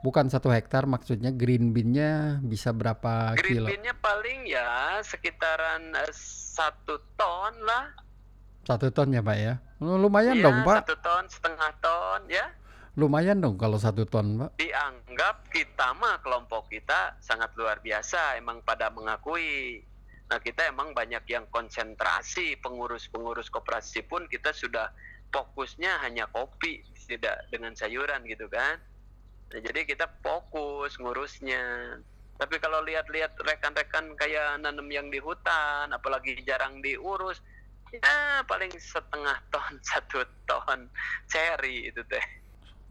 Bukan 0.00 0.30
satu 0.30 0.48
hektar 0.48 0.86
maksudnya 0.86 1.34
green 1.34 1.74
bean-nya 1.74 2.38
bisa 2.40 2.70
berapa 2.70 3.34
Green 3.34 3.62
kilo? 3.62 3.66
bean-nya 3.66 3.94
paling 3.98 4.46
ya 4.46 4.98
sekitaran 5.02 5.94
eh, 5.94 6.12
satu 6.14 6.98
ton 7.14 7.54
lah. 7.62 7.90
Satu 8.62 8.92
ton 8.92 9.08
ya 9.08 9.24
Pak 9.24 9.36
ya? 9.38 9.54
Oh, 9.80 9.96
Lumayan 9.96 10.36
Iya, 10.36 10.44
dong 10.44 10.58
Pak, 10.60 10.84
satu 10.84 10.96
ton 11.00 11.24
setengah 11.26 11.70
ton 11.80 12.22
ya. 12.28 12.46
lumayan 12.94 13.38
dong 13.38 13.54
kalau 13.54 13.78
satu 13.78 14.02
ton 14.04 14.26
Pak. 14.36 14.58
dianggap 14.58 15.46
kita 15.54 15.94
mah 15.94 16.18
kelompok 16.18 16.66
kita 16.66 17.14
sangat 17.22 17.54
luar 17.54 17.78
biasa 17.78 18.34
emang 18.34 18.58
pada 18.66 18.90
mengakui 18.90 19.86
nah 20.26 20.42
kita 20.42 20.66
emang 20.66 20.90
banyak 20.92 21.22
yang 21.30 21.46
konsentrasi 21.46 22.58
pengurus-pengurus 22.58 23.54
koperasi 23.54 24.02
pun 24.02 24.26
kita 24.26 24.50
sudah 24.50 24.90
fokusnya 25.30 26.02
hanya 26.02 26.26
kopi 26.34 26.82
tidak 27.06 27.46
dengan 27.48 27.70
sayuran 27.72 28.26
gitu 28.26 28.50
kan 28.50 28.82
nah, 29.48 29.60
jadi 29.60 29.80
kita 29.84 30.06
fokus 30.20 30.96
ngurusnya 30.96 31.96
tapi 32.38 32.56
kalau 32.58 32.84
lihat-lihat 32.86 33.34
rekan-rekan 33.42 34.14
kayak 34.14 34.62
nanam 34.62 34.86
yang 34.88 35.10
di 35.10 35.18
hutan 35.18 35.90
apalagi 35.90 36.38
jarang 36.46 36.78
diurus 36.78 37.42
ya 37.90 38.40
paling 38.44 38.70
setengah 38.76 39.36
ton 39.52 39.74
satu 39.82 40.22
ton 40.44 40.86
cherry 41.26 41.88
itu 41.88 42.02
teh 42.06 42.22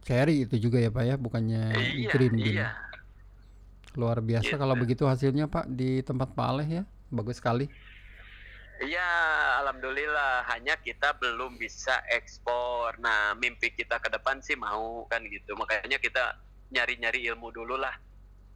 Cherry 0.04 0.48
itu 0.48 0.56
juga 0.56 0.80
ya 0.80 0.88
Pak 0.88 1.04
ya, 1.04 1.16
bukannya 1.20 1.76
iya 1.76 2.08
green 2.08 2.40
bean. 2.40 2.56
iya 2.56 2.70
Luar 3.92 4.24
biasa 4.24 4.56
Gitu. 4.56 4.56
kalau 4.56 4.72
begitu 4.80 5.04
hasilnya 5.04 5.52
Pak 5.52 5.68
di 5.68 6.00
tempat 6.00 6.32
Pak 6.32 6.48
Aleh 6.48 6.68
ya. 6.70 6.84
Bagus 7.12 7.44
sekali. 7.44 7.68
Iya, 8.80 9.10
alhamdulillah. 9.60 10.48
Hanya 10.48 10.78
kita 10.80 11.18
belum 11.18 11.58
bisa 11.58 11.98
ekspor. 12.08 12.96
Nah, 13.02 13.36
mimpi 13.36 13.74
kita 13.74 13.98
ke 13.98 14.08
depan 14.08 14.40
sih 14.40 14.56
mau 14.56 15.04
kan 15.10 15.26
gitu. 15.26 15.58
Makanya 15.58 15.98
kita 15.98 16.40
nyari-nyari 16.72 17.28
ilmu 17.34 17.52
dulu 17.54 17.76
lah. 17.80 17.94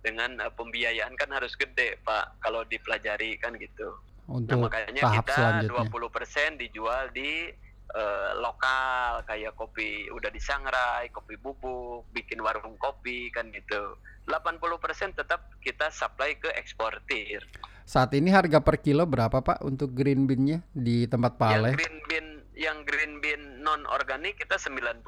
Dengan 0.02 0.42
eh, 0.42 0.52
pembiayaan 0.54 1.14
kan 1.16 1.30
harus 1.32 1.54
gede, 1.56 2.02
Pak. 2.02 2.42
Kalau 2.42 2.66
dipelajari 2.66 3.38
kan 3.38 3.56
gitu. 3.58 3.98
Nah, 4.32 4.38
Untuk 4.40 4.72
makanya 4.72 5.02
tahap 5.04 5.26
kita 5.28 5.36
selanjutnya. 5.36 6.58
20% 6.58 6.62
dijual 6.62 7.04
di 7.12 7.52
eh, 7.92 8.32
lokal 8.40 9.28
kayak 9.28 9.54
kopi 9.60 10.08
udah 10.10 10.32
disangrai, 10.32 11.12
kopi 11.12 11.36
bubuk, 11.36 12.08
bikin 12.16 12.40
warung 12.40 12.80
kopi 12.80 13.28
kan 13.30 13.52
gitu. 13.52 14.00
80% 14.30 15.18
tetap 15.18 15.50
kita 15.60 15.90
supply 15.90 16.38
ke 16.38 16.50
eksportir. 16.56 17.44
Saat 17.84 18.16
ini 18.16 18.32
harga 18.32 18.64
per 18.64 18.80
kilo 18.80 19.04
berapa 19.04 19.44
Pak 19.44 19.66
untuk 19.68 19.92
green 19.92 20.30
bean-nya 20.30 20.64
di 20.72 21.10
tempat 21.10 21.36
Pak 21.36 21.50
yang 21.52 21.76
green 21.76 21.98
bean 22.08 22.28
yang 22.56 22.78
green 22.86 23.20
bean 23.20 23.60
non 23.66 23.84
organik 23.90 24.38
kita 24.38 24.56
95.000 24.56 25.04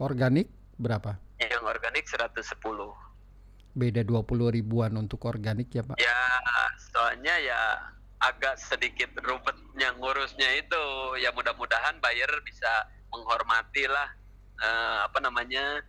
Organik 0.00 0.48
berapa? 0.80 1.20
yang 1.40 1.64
organik 1.64 2.04
110 2.08 2.40
Beda 3.70 4.02
20 4.02 4.56
ribuan 4.56 4.92
untuk 4.98 5.24
organik 5.30 5.70
ya 5.70 5.86
Pak. 5.86 5.96
ya 5.96 6.20
soalnya 6.90 7.34
ya 7.38 7.60
agak 8.20 8.60
sedikit 8.60 9.08
rupetnya 9.24 9.96
ngurusnya 9.96 10.60
itu 10.60 10.84
ya 11.22 11.32
mudah-mudahan 11.32 11.96
buyer 12.04 12.28
bisa 12.44 12.68
menghormati 13.08 13.88
lah 13.88 14.08
eh, 14.60 14.98
apa 15.08 15.18
namanya 15.24 15.80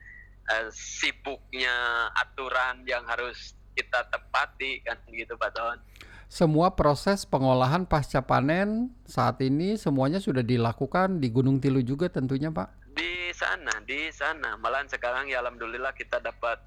eh, 0.47 0.67
sibuknya 0.71 2.07
aturan 2.15 2.87
yang 2.87 3.03
harus 3.03 3.57
kita 3.75 4.07
tepati 4.07 4.83
kan 4.87 4.99
gitu 5.11 5.35
Pak 5.35 5.51
Ton 5.55 5.77
Semua 6.31 6.71
proses 6.79 7.27
pengolahan 7.27 7.83
pasca 7.83 8.23
panen 8.23 8.95
saat 9.03 9.43
ini 9.43 9.75
semuanya 9.75 10.23
sudah 10.23 10.39
dilakukan 10.39 11.19
di 11.19 11.27
Gunung 11.27 11.59
Tilu 11.59 11.83
juga 11.83 12.07
tentunya 12.07 12.47
Pak. 12.47 12.80
Di 12.91 13.31
sana 13.31 13.73
di 13.83 14.11
sana. 14.11 14.59
Malahan 14.59 14.87
sekarang 14.91 15.31
ya 15.31 15.39
alhamdulillah 15.39 15.95
kita 15.95 16.19
dapat 16.19 16.59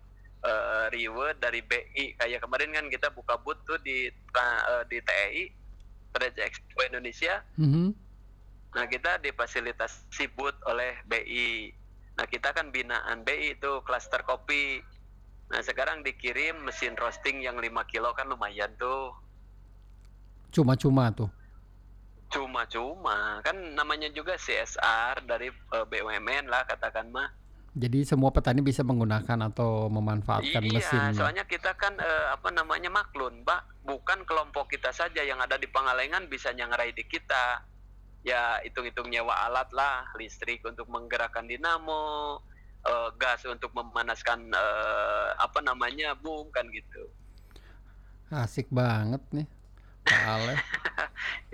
eh, 0.45 0.87
reward 0.93 1.41
dari 1.41 1.61
BI 1.65 2.17
kayak 2.17 2.45
kemarin 2.45 2.73
kan 2.73 2.87
kita 2.89 3.09
buka 3.13 3.37
booth 3.41 3.61
tuh 3.69 3.81
di 3.85 4.09
eh, 4.09 4.85
di 4.89 4.99
TEI 5.01 5.45
Trade 6.15 6.39
Expo 6.41 6.81
Indonesia. 6.85 7.43
Mhm. 7.61 8.07
nah 8.75 8.91
kita 8.91 9.23
difasilitasi 9.23 10.35
booth 10.35 10.59
oleh 10.67 10.99
BI 11.07 11.71
nah 12.19 12.27
kita 12.27 12.51
kan 12.51 12.75
binaan 12.75 13.23
BI 13.23 13.55
itu 13.55 13.83
klaster 13.87 14.23
kopi. 14.27 14.83
Nah 15.51 15.61
sekarang 15.63 16.03
dikirim 16.03 16.59
mesin 16.67 16.99
roasting 16.99 17.39
yang 17.45 17.55
5 17.61 17.71
kilo 17.87 18.11
kan 18.17 18.27
lumayan 18.27 18.75
tuh. 18.75 19.15
Cuma-cuma 20.51 21.11
tuh. 21.15 21.31
Cuma-cuma 22.35 23.39
kan 23.47 23.55
namanya 23.79 24.11
juga 24.11 24.35
CSR 24.35 25.23
dari 25.23 25.55
eh, 25.55 25.87
BUMN 25.87 26.51
lah 26.51 26.67
katakan 26.67 27.07
mah 27.15 27.31
Jadi 27.75 28.07
semua 28.07 28.31
petani 28.31 28.63
bisa 28.63 28.87
menggunakan 28.87 29.51
atau 29.51 29.91
memanfaatkan 29.91 30.63
iya, 30.63 30.75
mesinnya. 30.79 31.11
soalnya 31.11 31.43
kita 31.43 31.75
kan 31.75 31.99
eh, 31.99 32.27
apa 32.31 32.55
namanya 32.55 32.87
maklun, 32.87 33.43
Mbak. 33.43 33.83
Bukan 33.83 34.23
kelompok 34.31 34.71
kita 34.71 34.95
saja 34.95 35.27
yang 35.27 35.43
ada 35.43 35.59
di 35.59 35.67
Pangalengan 35.67 36.31
bisa 36.31 36.55
nyangrai 36.55 36.95
di 36.95 37.03
kita. 37.03 37.67
Ya 38.23 38.63
hitung-hitung 38.63 39.11
nyewa 39.11 39.35
alat 39.51 39.75
lah, 39.75 40.07
listrik 40.15 40.63
untuk 40.63 40.87
menggerakkan 40.87 41.51
dinamo, 41.51 42.39
eh, 42.87 43.11
gas 43.19 43.43
untuk 43.43 43.75
memanaskan 43.75 44.55
eh, 44.55 45.29
apa 45.35 45.59
namanya 45.59 46.15
boom 46.15 46.55
kan 46.55 46.71
gitu. 46.71 47.11
Asik 48.31 48.71
banget 48.71 49.19
nih. 49.35 49.51
Pak 50.05 50.25
Aleh. 50.25 50.59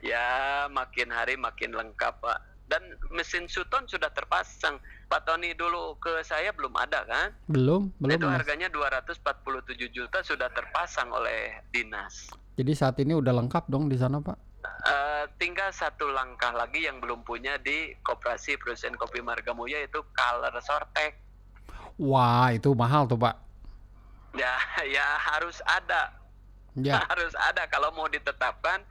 Ya 0.00 0.64
makin 0.72 1.12
hari 1.12 1.36
makin 1.36 1.76
lengkap, 1.76 2.24
Pak. 2.24 2.38
Dan 2.72 2.80
mesin 3.12 3.44
suton 3.44 3.84
sudah 3.84 4.08
terpasang. 4.08 4.80
Pak 5.12 5.28
Tony 5.28 5.52
dulu 5.52 5.98
ke 6.00 6.24
saya 6.24 6.54
belum 6.56 6.72
ada 6.72 7.04
kan? 7.04 7.28
Belum, 7.50 7.92
belum. 8.00 8.16
itu 8.16 8.24
Mas. 8.24 8.40
harganya 8.40 8.72
247 8.72 9.92
juta 9.92 10.24
sudah 10.24 10.48
terpasang 10.56 11.12
oleh 11.12 11.60
dinas. 11.68 12.32
Jadi 12.56 12.72
saat 12.72 12.96
ini 13.02 13.12
udah 13.12 13.34
lengkap 13.44 13.68
dong 13.68 13.92
di 13.92 14.00
sana 14.00 14.24
Pak. 14.24 14.38
Eh, 14.60 15.24
tinggal 15.36 15.68
satu 15.72 16.08
langkah 16.08 16.52
lagi 16.56 16.88
yang 16.88 17.00
belum 17.04 17.20
punya 17.20 17.60
di 17.60 17.92
Koperasi 18.00 18.56
Produsen 18.56 18.96
Kopi 18.96 19.20
Margamuya 19.20 19.84
yaitu 19.84 20.00
Color 20.16 20.56
Sortek. 20.64 21.20
Wah, 22.00 22.48
itu 22.52 22.72
mahal 22.72 23.04
tuh 23.04 23.20
Pak. 23.20 23.36
Ya, 24.36 24.56
ya 24.96 25.20
harus 25.20 25.60
ada. 25.68 26.19
Ya, 26.78 27.02
Harus 27.10 27.32
ada 27.36 27.66
kalau 27.70 27.90
mau 27.94 28.06
ditetapkan 28.08 28.82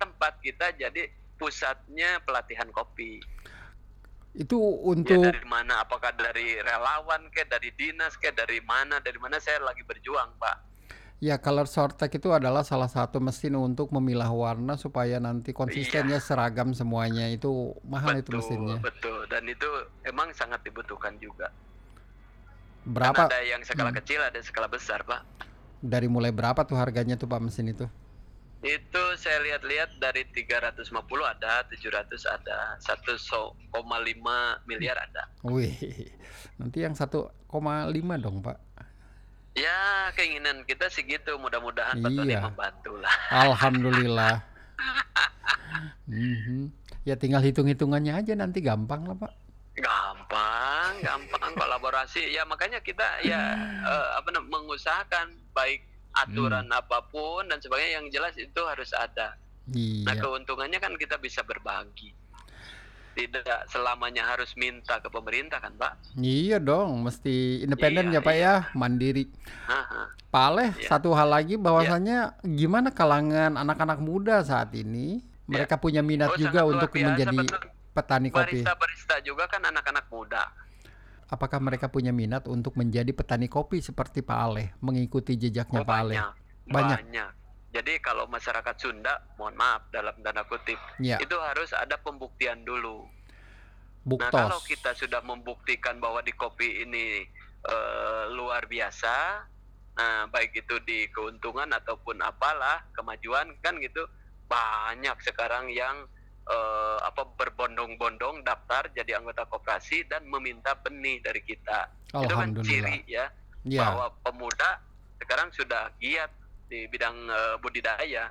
tempat 0.00 0.38
kita 0.42 0.74
jadi 0.76 1.02
pusatnya 1.38 2.22
pelatihan 2.26 2.68
kopi. 2.70 3.24
itu 4.34 4.58
Ya 5.08 5.14
untuk 5.14 5.24
dari 5.24 5.44
mana? 5.54 5.74
Apakah 5.84 6.12
dari 6.16 6.48
relawan 6.68 7.22
ke 7.34 7.42
dari 7.52 7.70
dinas 7.80 8.14
ke 8.22 8.30
dari 8.40 8.58
mana? 8.64 8.96
Dari 9.06 9.18
mana 9.24 9.36
saya 9.38 9.58
lagi 9.68 9.82
berjuang, 9.90 10.30
Pak. 10.42 10.56
ya 11.26 11.36
color 11.44 11.66
sortek 11.70 12.10
itu 12.20 12.28
adalah 12.38 12.62
salah 12.70 12.90
satu 12.90 13.18
mesin 13.26 13.54
untuk 13.58 13.88
memilah 13.96 14.28
warna 14.42 14.74
supaya 14.84 15.16
nanti 15.26 15.50
konsistennya 15.56 16.18
seragam 16.20 16.70
semuanya. 16.76 17.24
Itu 17.32 17.50
mahal 17.92 18.12
itu 18.20 18.30
Betul, 18.30 18.38
mesinnya. 18.38 18.78
betul. 18.84 19.18
Dan 19.32 19.44
itu 19.48 19.68
emang 20.04 20.28
sangat 20.34 20.60
dibutuhkan 20.66 21.14
juga. 21.20 21.48
Kan 23.02 23.14
Berapa 23.14 23.24
ada 23.24 23.38
yang 23.44 23.62
skala 23.68 23.90
Hmm. 23.90 23.98
kecil, 23.98 24.20
ada 24.22 24.40
skala 24.42 24.68
besar, 24.70 25.00
Pak. 25.04 25.22
Dari 25.84 26.08
mulai 26.08 26.32
berapa 26.32 26.64
tuh 26.64 26.80
harganya 26.80 27.20
tuh 27.20 27.28
Pak 27.28 27.44
mesin 27.44 27.68
itu? 27.68 27.84
Itu 28.64 29.02
saya 29.20 29.44
lihat-lihat 29.44 30.00
dari 30.00 30.24
350 30.32 30.88
ada, 31.20 31.68
700 31.68 32.24
ada, 32.24 32.80
1,5 32.80 33.60
miliar 34.64 34.96
ada. 34.96 35.28
Wih, 35.44 35.76
nanti 36.56 36.80
yang 36.80 36.96
1,5 36.96 37.28
dong 38.16 38.40
Pak. 38.40 38.56
Ya, 39.54 40.08
keinginan 40.16 40.64
kita 40.64 40.88
sih 40.88 41.04
gitu. 41.04 41.36
Mudah-mudahan 41.36 42.00
Iya. 42.00 42.48
membantu 42.48 42.96
lah. 42.98 43.14
Alhamdulillah. 43.30 44.34
Mhm. 46.04 46.68
Ya 47.04 47.16
tinggal 47.16 47.40
hitung-hitungannya 47.40 48.12
aja 48.14 48.32
nanti 48.36 48.60
gampang 48.60 49.04
lah 49.08 49.16
Pak. 49.16 49.32
Gampang, 49.74 51.02
gampang 51.02 51.52
kolaborasi. 51.54 52.30
Ya 52.30 52.46
makanya 52.46 52.78
kita 52.78 53.02
ya 53.26 53.58
eh, 53.82 54.08
apa 54.14 54.30
namanya 54.30 54.62
mengusahakan 54.62 55.34
baik 55.50 55.82
aturan 56.14 56.70
Hmm. 56.70 56.78
apa 56.78 57.02
pun 57.10 57.42
dan 57.50 57.58
sebagainya 57.58 57.98
yang 57.98 58.06
jelas 58.08 58.38
itu 58.38 58.60
harus 58.62 58.94
ada. 58.94 59.34
Nah 59.66 60.14
Iya. 60.14 60.22
keuntungannya 60.22 60.78
kan 60.78 60.94
kita 60.94 61.18
bisa 61.18 61.42
berbagi. 61.42 62.14
Tidak 63.14 63.70
selamanya 63.70 64.26
harus 64.26 64.54
minta 64.58 64.98
ke 64.98 65.06
pemerintah 65.06 65.62
kan 65.62 65.70
Pak? 65.74 66.18
Iya 66.18 66.58
dong, 66.58 67.02
mesti 67.02 67.62
independen 67.62 68.10
Iya, 68.10 68.18
ya 68.18 68.26
Pak 68.26 68.34
iya. 68.34 68.54
ya, 68.66 68.74
mandiri. 68.74 69.30
Haha. 69.70 70.02
Pak 70.34 70.44
Aleh, 70.50 70.70
Iya. 70.74 70.88
satu 70.90 71.14
hal 71.14 71.30
lagi 71.30 71.54
bahwasannya 71.54 72.42
gimana 72.42 72.90
kalangan 72.90 73.54
anak-anak 73.54 74.02
muda 74.02 74.42
saat 74.42 74.74
ini? 74.74 75.22
Mereka 75.46 75.78
punya 75.78 76.02
minat 76.02 76.34
Oh, 76.34 76.38
juga 76.38 76.66
untuk 76.66 76.90
biasa, 76.90 77.06
menjadi 77.06 77.38
betul. 77.38 77.62
Petani 77.94 78.28
kopi. 78.28 78.60
Barista-barista 78.60 79.22
juga 79.22 79.46
kan 79.46 79.62
anak-anak 79.62 80.10
muda. 80.10 80.50
Apakah 81.30 81.56
mereka 81.62 81.88
punya 81.88 82.12
minat 82.12 82.44
untuk 82.46 82.76
menjadi 82.76 83.08
petani 83.14 83.48
kopi 83.48 83.80
seperti 83.80 84.20
Pak 84.20 84.38
Aleh, 84.38 84.68
mengikuti 84.82 85.38
jejaknya 85.38 85.80
Oh, 85.80 85.86
Pak 85.86 85.96
Aleh? 85.96 86.18
banyak, 86.20 86.32
Banyak. 86.68 86.98
banyak. 87.00 87.30
Jadi 87.74 87.92
kalau 87.98 88.30
masyarakat 88.30 88.76
Sunda, 88.78 89.18
mohon 89.34 89.58
maaf 89.58 89.90
dalam 89.90 90.14
tanda 90.22 90.46
kutip, 90.46 90.78
Ya, 91.02 91.18
itu 91.18 91.34
harus 91.42 91.74
ada 91.74 91.98
pembuktian 91.98 92.62
dulu. 92.62 93.02
Nah, 93.02 93.10
buktos. 94.04 94.30
kalau 94.30 94.60
kita 94.62 94.94
sudah 94.94 95.24
membuktikan 95.24 95.98
bahwa 95.98 96.20
di 96.20 96.30
kopi 96.30 96.84
ini 96.84 97.24
eh, 97.64 98.24
luar 98.30 98.68
biasa, 98.68 99.42
nah 99.96 100.28
baik 100.28 100.52
itu 100.54 100.76
di 100.84 101.08
keuntungan 101.08 101.66
ataupun 101.72 102.20
apalah 102.20 102.84
kemajuan 102.92 103.48
kan 103.58 103.74
gitu, 103.80 104.04
banyak 104.46 105.16
sekarang 105.24 105.72
yang 105.72 106.04
eh, 106.44 106.98
apa 107.00 107.24
berbondong-bondong 107.34 108.42
daftar 108.42 108.88
jadi 108.90 109.16
anggota 109.16 109.44
koperasi 109.44 110.04
dan 110.04 110.24
meminta 110.24 110.76
benih 110.76 111.20
dari 111.20 111.40
kita. 111.40 111.88
Itu 112.14 112.34
kan 112.34 112.52
ciri 112.60 113.04
ya 113.06 113.26
Ya, 113.64 113.80
bahwa 113.80 114.12
pemuda 114.20 114.76
sekarang 115.16 115.48
sudah 115.50 115.88
giat 115.96 116.28
di 116.66 116.84
bidang 116.84 117.16
eh, 117.26 117.56
budidaya. 117.58 118.28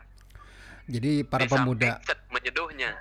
jadi 0.85 1.23
para 1.23 1.43
Di 1.43 1.49
pemuda, 1.49 1.97
menyeduhnya. 2.29 2.91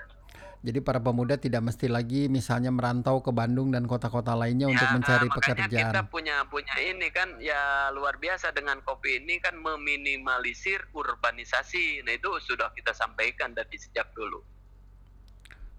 jadi 0.63 0.79
para 0.79 0.97
pemuda 0.97 1.35
tidak 1.35 1.59
mesti 1.61 1.85
lagi 1.85 2.25
misalnya 2.25 2.71
merantau 2.71 3.19
ke 3.19 3.29
Bandung 3.29 3.69
dan 3.69 3.83
kota-kota 3.83 4.31
lainnya 4.31 4.65
untuk 4.65 4.87
Ya, 4.87 4.95
mencari 4.95 5.27
makanya 5.27 5.35
pekerjaan. 5.35 5.91
kita 5.91 6.01
punya 6.07 6.35
punya 6.47 6.75
ini 6.79 7.11
kan 7.11 7.35
ya 7.37 7.91
luar 7.91 8.15
biasa 8.15 8.49
dengan 8.49 8.79
kopi 8.81 9.19
ini 9.19 9.37
kan 9.37 9.59
meminimalisir 9.59 10.87
urbanisasi. 10.89 12.01
Nah 12.01 12.15
itu 12.15 12.31
sudah 12.39 12.71
kita 12.71 12.95
sampaikan 12.95 13.51
dari 13.51 13.75
sejak 13.75 14.09
dulu. 14.13 14.39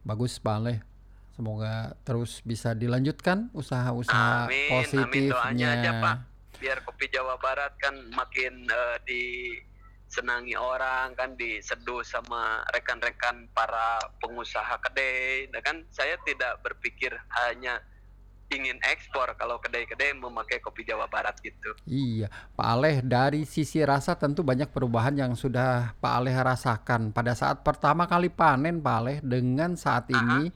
Bagus 0.05 0.36
Pak 0.36 0.55
Aleh. 0.61 0.78
Semoga 1.34 1.98
terus 2.07 2.38
bisa 2.46 2.76
dilanjutkan 2.76 3.50
usaha-usaha 3.50 4.46
Amin, 4.46 4.55
amin. 4.55 4.70
positifnya. 4.70 5.34
Doanya 5.34 5.68
aja, 5.74 5.90
Pak. 5.98 6.16
Biar 6.62 6.78
kopi 6.86 7.11
Jawa 7.11 7.34
Barat 7.40 7.74
kan 7.82 7.96
makin 8.14 8.68
eh, 8.70 8.98
disenangi 9.02 10.55
orang 10.55 11.16
kan 11.18 11.34
diseduh 11.34 12.07
sama 12.07 12.62
rekan-rekan 12.70 13.50
para 13.50 13.98
pengusaha 14.22 14.78
kedai. 14.78 15.50
Nah 15.50 15.59
kan 15.64 15.82
saya 15.90 16.14
tidak 16.22 16.62
berpikir 16.62 17.11
hanya 17.42 17.82
ingin 18.53 18.76
ekspor 18.84 19.32
kalau 19.40 19.57
kedai-kedai 19.59 20.14
memakai 20.14 20.61
kopi 20.61 20.84
Jawa 20.84 21.09
Barat 21.09 21.34
gitu. 21.40 21.74
Iya, 21.88 22.28
Pak 22.55 22.68
Aleh 22.68 22.97
dari 23.01 23.49
sisi 23.49 23.80
rasa 23.82 24.14
tentu 24.14 24.45
banyak 24.45 24.68
perubahan 24.68 25.16
yang 25.16 25.32
sudah 25.34 25.97
Pak 25.99 26.14
Aleh 26.20 26.36
rasakan 26.36 27.11
pada 27.11 27.32
saat 27.32 27.64
pertama 27.64 28.05
kali 28.05 28.28
panen 28.28 28.84
Pak 28.84 28.97
Aleh 29.01 29.18
dengan 29.24 29.74
saat 29.74 30.07
ini 30.12 30.53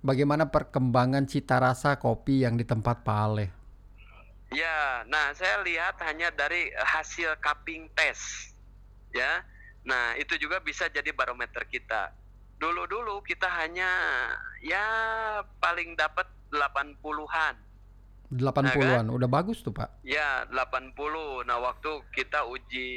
bagaimana 0.00 0.48
perkembangan 0.48 1.28
cita 1.28 1.60
rasa 1.60 2.00
kopi 2.00 2.46
yang 2.46 2.56
di 2.56 2.64
tempat 2.64 3.04
Pak 3.04 3.18
Aleh. 3.18 3.50
Ya, 4.48 5.04
nah 5.04 5.36
saya 5.36 5.60
lihat 5.60 6.00
hanya 6.08 6.32
dari 6.32 6.72
hasil 6.72 7.36
cupping 7.44 7.92
test, 7.92 8.56
ya. 9.12 9.44
Nah 9.84 10.16
itu 10.16 10.40
juga 10.40 10.56
bisa 10.64 10.88
jadi 10.88 11.12
barometer 11.12 11.68
kita. 11.68 12.16
Dulu-dulu 12.56 13.20
kita 13.22 13.44
hanya 13.60 13.86
ya 14.64 14.82
paling 15.60 15.92
dapat 15.94 16.26
80-an. 16.52 17.54
80-an, 18.28 19.08
udah 19.08 19.28
bagus 19.28 19.64
tuh 19.64 19.72
Pak. 19.72 20.04
Ya, 20.04 20.44
80. 20.52 21.48
Nah, 21.48 21.56
waktu 21.64 21.90
kita 22.12 22.44
uji 22.44 22.90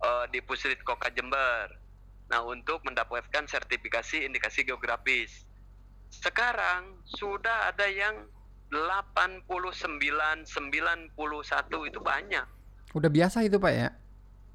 eh, 0.00 0.24
di 0.32 0.40
Pusrit 0.40 0.80
Koka 0.80 1.12
Jember. 1.12 1.68
Nah, 2.32 2.40
untuk 2.48 2.80
mendapatkan 2.88 3.44
sertifikasi 3.44 4.24
indikasi 4.24 4.64
geografis. 4.64 5.44
Sekarang 6.08 6.96
sudah 7.04 7.68
ada 7.68 7.84
yang 7.88 8.24
89, 8.72 9.44
91 10.48 11.88
itu 11.92 12.00
banyak. 12.00 12.46
Udah 12.96 13.10
biasa 13.12 13.44
itu 13.44 13.60
Pak 13.60 13.72
ya. 13.72 13.88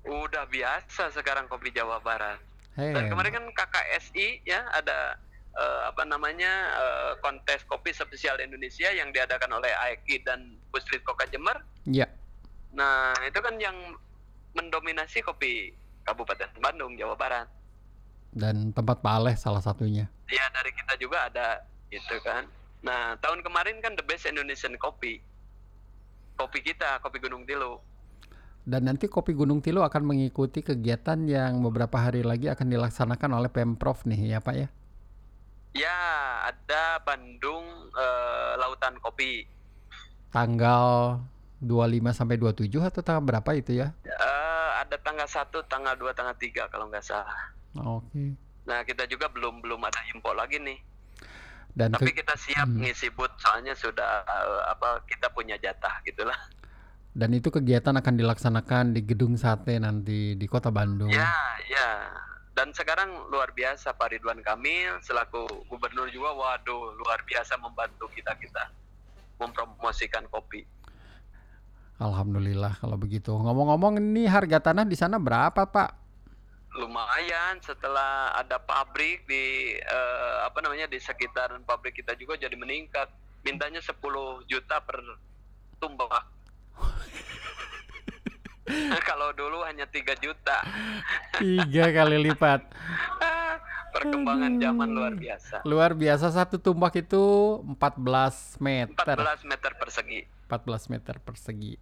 Udah 0.09 0.49
biasa 0.49 1.13
sekarang 1.13 1.45
kopi 1.45 1.69
Jawa 1.69 2.01
Barat. 2.01 2.41
Hei. 2.77 2.93
Dan 2.93 3.09
kemarin 3.13 3.33
kan 3.33 3.45
KKSI 3.53 4.45
ya 4.45 4.65
ada 4.73 5.17
eh, 5.57 5.81
apa 5.89 6.05
namanya 6.05 6.51
eh, 6.77 7.11
kontes 7.19 7.65
kopi 7.65 7.91
spesial 7.91 8.37
Indonesia 8.37 8.93
yang 8.93 9.09
diadakan 9.09 9.57
oleh 9.57 9.73
AEKI 9.73 10.23
dan 10.23 10.55
Pusrit 10.69 11.01
Koka 11.01 11.25
Jember. 11.27 11.57
Ya, 11.87 12.05
Nah, 12.77 13.09
itu 13.25 13.39
kan 13.41 13.57
yang 13.57 13.73
mendominasi 14.53 15.25
kopi 15.25 15.73
Kabupaten 16.05 16.53
Bandung, 16.61 16.93
Jawa 16.93 17.17
Barat. 17.17 17.47
dan 18.37 18.69
tempat 18.69 19.01
Pak 19.01 19.13
Aleh 19.17 19.33
salah 19.33 19.63
satunya. 19.63 20.05
Ya, 20.29 20.45
dari 20.53 20.69
kita 20.69 20.93
juga 21.01 21.25
ada 21.25 21.65
itu 21.89 22.21
kan. 22.21 22.45
Nah, 22.85 23.17
tahun 23.17 23.41
kemarin 23.41 23.81
kan 23.81 23.97
the 23.97 24.05
best 24.05 24.29
Indonesian 24.29 24.77
kopi. 24.77 25.17
Kopi 26.37 26.59
kita, 26.61 27.01
kopi 27.01 27.17
Gunung 27.17 27.49
Tilu. 27.49 27.81
Dan 28.67 28.85
nanti 28.85 29.09
Kopi 29.09 29.33
Gunung 29.33 29.63
Tilu 29.63 29.81
akan 29.81 30.03
mengikuti 30.05 30.61
kegiatan 30.61 31.17
yang 31.25 31.63
beberapa 31.65 31.97
hari 31.97 32.21
lagi 32.21 32.51
akan 32.51 32.67
dilaksanakan 32.67 33.41
oleh 33.41 33.49
Pemprov 33.49 34.05
nih 34.05 34.37
ya 34.37 34.43
Pak 34.43 34.55
ya. 34.59 34.67
Ya, 35.77 35.99
ada 36.43 36.83
Bandung 36.99 37.63
eh, 37.91 38.51
Lautan 38.57 38.97
Kopi. 38.97 39.45
Tanggal 40.29 41.17
25 41.57 41.77
sampai 42.11 42.35
27 42.35 42.69
atau 42.83 43.01
tanggal 43.01 43.23
berapa 43.23 43.49
itu 43.53 43.73
ya? 43.75 43.93
Eh, 44.01 44.69
ada 44.77 44.97
tanggal 44.97 45.25
1, 45.25 45.37
tanggal 45.63 45.93
2, 45.93 46.11
tanggal 46.11 46.33
3 46.33 46.65
kalau 46.67 46.85
nggak 46.87 47.01
salah. 47.01 47.53
Oke. 47.77 48.33
Nah, 48.65 48.83
kita 48.83 49.05
juga 49.05 49.27
belum 49.27 49.61
belum 49.61 49.79
ada 49.79 50.01
info 50.07 50.33
lagi 50.33 50.57
nih. 50.57 50.79
Dan 51.71 51.93
Tapi 51.93 52.09
ke- 52.09 52.19
kita 52.19 52.33
siap 52.35 52.65
Hmm. 52.65 52.81
ngisi 52.81 53.07
booth 53.09 53.37
soalnya 53.37 53.71
sudah 53.71 54.09
eh, 54.23 54.61
apa 54.67 55.05
kita 55.05 55.29
punya 55.29 55.55
jatah 55.55 56.01
gitulah. 56.03 56.35
dan 57.11 57.33
itu 57.33 57.49
kegiatan 57.49 57.97
akan 57.97 58.13
dilaksanakan 58.13 58.93
di 58.93 59.01
Gedung 59.01 59.33
Sate 59.35 59.73
nanti 59.77 60.37
di 60.37 60.45
Kota 60.45 60.69
Bandung. 60.69 61.09
Ya, 61.09 61.25
ya. 61.65 61.89
Dan 62.57 62.73
sekarang 62.73 63.29
luar 63.29 63.53
biasa 63.53 63.93
Pak 63.93 64.17
Ridwan 64.17 64.41
Kamil 64.41 64.97
selaku 65.05 65.45
gubernur 65.69 66.09
juga 66.09 66.33
waduh 66.33 66.97
luar 66.97 67.21
biasa 67.21 67.53
membantu 67.61 68.09
kita-kita 68.09 68.73
mempromosikan 69.37 70.25
kopi. 70.25 70.65
Alhamdulillah 72.01 72.73
kalau 72.81 72.97
begitu. 72.97 73.29
Ngomong-ngomong 73.29 74.01
ini 74.01 74.25
harga 74.25 74.57
tanah 74.57 74.89
di 74.89 74.97
sana 74.97 75.21
berapa, 75.21 75.69
Pak? 75.69 76.09
Lumayan 76.81 77.61
setelah 77.61 78.33
ada 78.33 78.57
pabrik 78.57 79.29
di 79.29 79.77
eh, 79.77 80.37
apa 80.41 80.57
namanya 80.65 80.89
di 80.89 80.97
sekitaran 80.97 81.61
pabrik 81.61 81.93
kita 81.93 82.17
juga 82.17 82.41
jadi 82.41 82.57
meningkat. 82.57 83.05
Mintanya 83.45 83.85
10 83.85 84.01
juta 84.49 84.81
per 84.81 84.97
tumbak. 85.77 86.25
Kalau 89.09 89.31
dulu 89.33 89.63
hanya 89.63 89.87
3 89.87 90.17
juta. 90.19 90.57
Tiga 91.39 91.85
kali 91.91 92.17
lipat. 92.31 92.61
Perkembangan 93.95 94.61
zaman 94.61 94.89
luar 94.93 95.13
Aduh. 95.15 95.21
biasa. 95.23 95.55
Luar 95.65 95.91
biasa 95.97 96.25
satu 96.29 96.61
tumbak 96.61 96.93
itu 97.01 97.23
14 97.65 98.61
meter. 98.61 99.17
14 99.17 99.49
meter 99.49 99.71
persegi. 99.73 100.21
14 100.45 100.93
meter 100.93 101.15
persegi. 101.23 101.73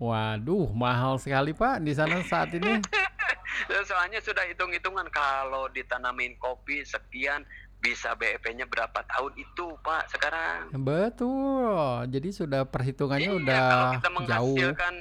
Waduh, 0.00 0.72
mahal 0.72 1.20
sekali 1.20 1.52
Pak 1.52 1.84
di 1.84 1.92
sana 1.92 2.20
saat 2.24 2.52
ini. 2.56 2.80
Soalnya 3.88 4.20
sudah 4.24 4.44
hitung-hitungan 4.48 5.08
kalau 5.12 5.68
ditanamin 5.68 6.36
kopi 6.40 6.80
sekian 6.84 7.44
bisa 7.80 8.12
BEP-nya 8.12 8.64
berapa 8.64 9.00
tahun 9.02 9.32
itu 9.34 9.72
Pak 9.80 10.08
sekarang. 10.10 10.68
Betul. 10.76 11.72
Jadi 12.06 12.28
sudah 12.30 12.62
perhitungannya 12.64 13.30
Iya, 13.30 13.38
udah 13.38 13.60
kalau 13.64 13.86
kita 13.90 14.08
jauh. 14.08 14.16
menghasilkan 14.52 14.94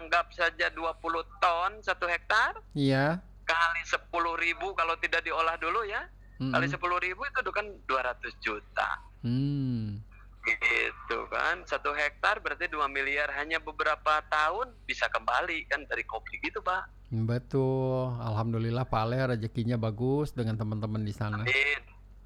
anggap 0.00 0.26
saja 0.30 0.66
20 0.68 0.96
ton 1.38 1.72
satu 1.78 2.04
hektar 2.04 2.56
Iya. 2.72 3.20
kali 3.42 3.82
10 3.84 4.00
ribu 4.34 4.72
kalau 4.72 4.96
tidak 4.96 5.20
diolah 5.20 5.56
dulu 5.56 5.84
ya 5.84 6.08
kali 6.40 6.64
Mm-mm. 6.64 6.78
10 6.80 7.04
ribu 7.04 7.22
itu 7.22 7.50
kan 7.50 7.66
200 7.84 8.16
juta 8.40 8.88
Hmm. 9.20 10.00
gitu 10.42 11.18
kan 11.28 11.62
satu 11.62 11.92
hektar 11.92 12.38
berarti 12.38 12.66
2 12.66 12.82
miliar 12.88 13.30
hanya 13.32 13.58
beberapa 13.58 14.18
tahun 14.26 14.74
bisa 14.82 15.06
kembali 15.06 15.66
kan 15.66 15.84
dari 15.84 16.02
kopi 16.02 16.40
gitu 16.40 16.58
pak 16.60 16.88
Betul. 17.12 18.16
Alhamdulillah 18.16 18.82
Pak 18.82 19.00
Ale 19.02 19.20
rezekinya 19.28 19.76
bagus 19.76 20.32
dengan 20.32 20.56
teman-teman 20.56 21.00
di 21.00 21.12
sana. 21.12 21.38
Amin. 21.38 21.80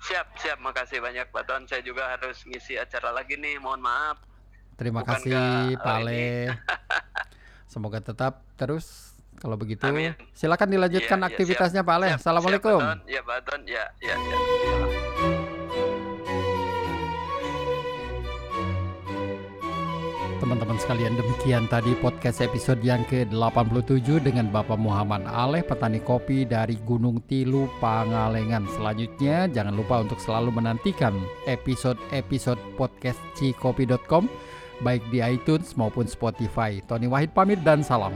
Siap 0.07 0.27
siap 0.39 0.59
makasih 0.63 1.03
banyak 1.03 1.27
Pak 1.35 1.45
Ton 1.51 1.67
saya 1.67 1.83
juga 1.83 2.07
harus 2.15 2.47
ngisi 2.47 2.79
acara 2.79 3.11
lagi 3.11 3.35
nih 3.35 3.59
mohon 3.59 3.83
maaf 3.83 4.23
Terima 4.77 5.01
Bukan 5.01 5.25
kasih 5.25 5.81
Pak 5.81 5.97
Ale. 6.05 6.53
Semoga 7.73 7.99
tetap 8.05 8.45
terus 8.61 9.17
kalau 9.41 9.57
begitu. 9.57 9.89
Amin. 9.89 10.13
Silakan 10.37 10.69
dilanjutkan 10.69 11.17
iya, 11.17 11.29
aktivitasnya 11.33 11.81
Pak 11.81 11.95
Ale. 11.97 12.09
Assalamualaikum. 12.21 12.81
siap, 12.81 12.93
Pak 12.93 13.01
Ton. 13.01 13.09
ya 13.09 13.21
Pak 13.25 13.39
Ton 13.49 13.61
ya 13.65 13.85
ya 14.05 14.15
ya 14.21 15.06
Teman-teman 20.47 20.79
sekalian, 20.79 21.19
demikian 21.19 21.67
tadi 21.67 21.91
podcast 21.99 22.39
episode 22.39 22.79
yang 22.79 23.03
ke-87 23.11 24.23
dengan 24.23 24.47
Bapak 24.47 24.79
Muhammad 24.79 25.27
Aleh, 25.27 25.67
petani 25.67 25.99
kopi 25.99 26.47
dari 26.47 26.79
Gunung 26.87 27.19
Tilu, 27.27 27.67
Pangalengan. 27.83 28.63
Selanjutnya, 28.79 29.51
jangan 29.51 29.75
lupa 29.75 30.07
untuk 30.07 30.23
selalu 30.23 30.55
menantikan 30.55 31.19
episode-episode 31.51 32.63
podcast 32.79 33.19
cikopi.com, 33.35 34.31
baik 34.87 35.03
di 35.11 35.19
iTunes 35.19 35.75
maupun 35.75 36.07
Spotify. 36.07 36.79
Tony 36.87 37.11
Wahid 37.11 37.35
pamit 37.35 37.59
dan 37.67 37.83
salam. 37.83 38.15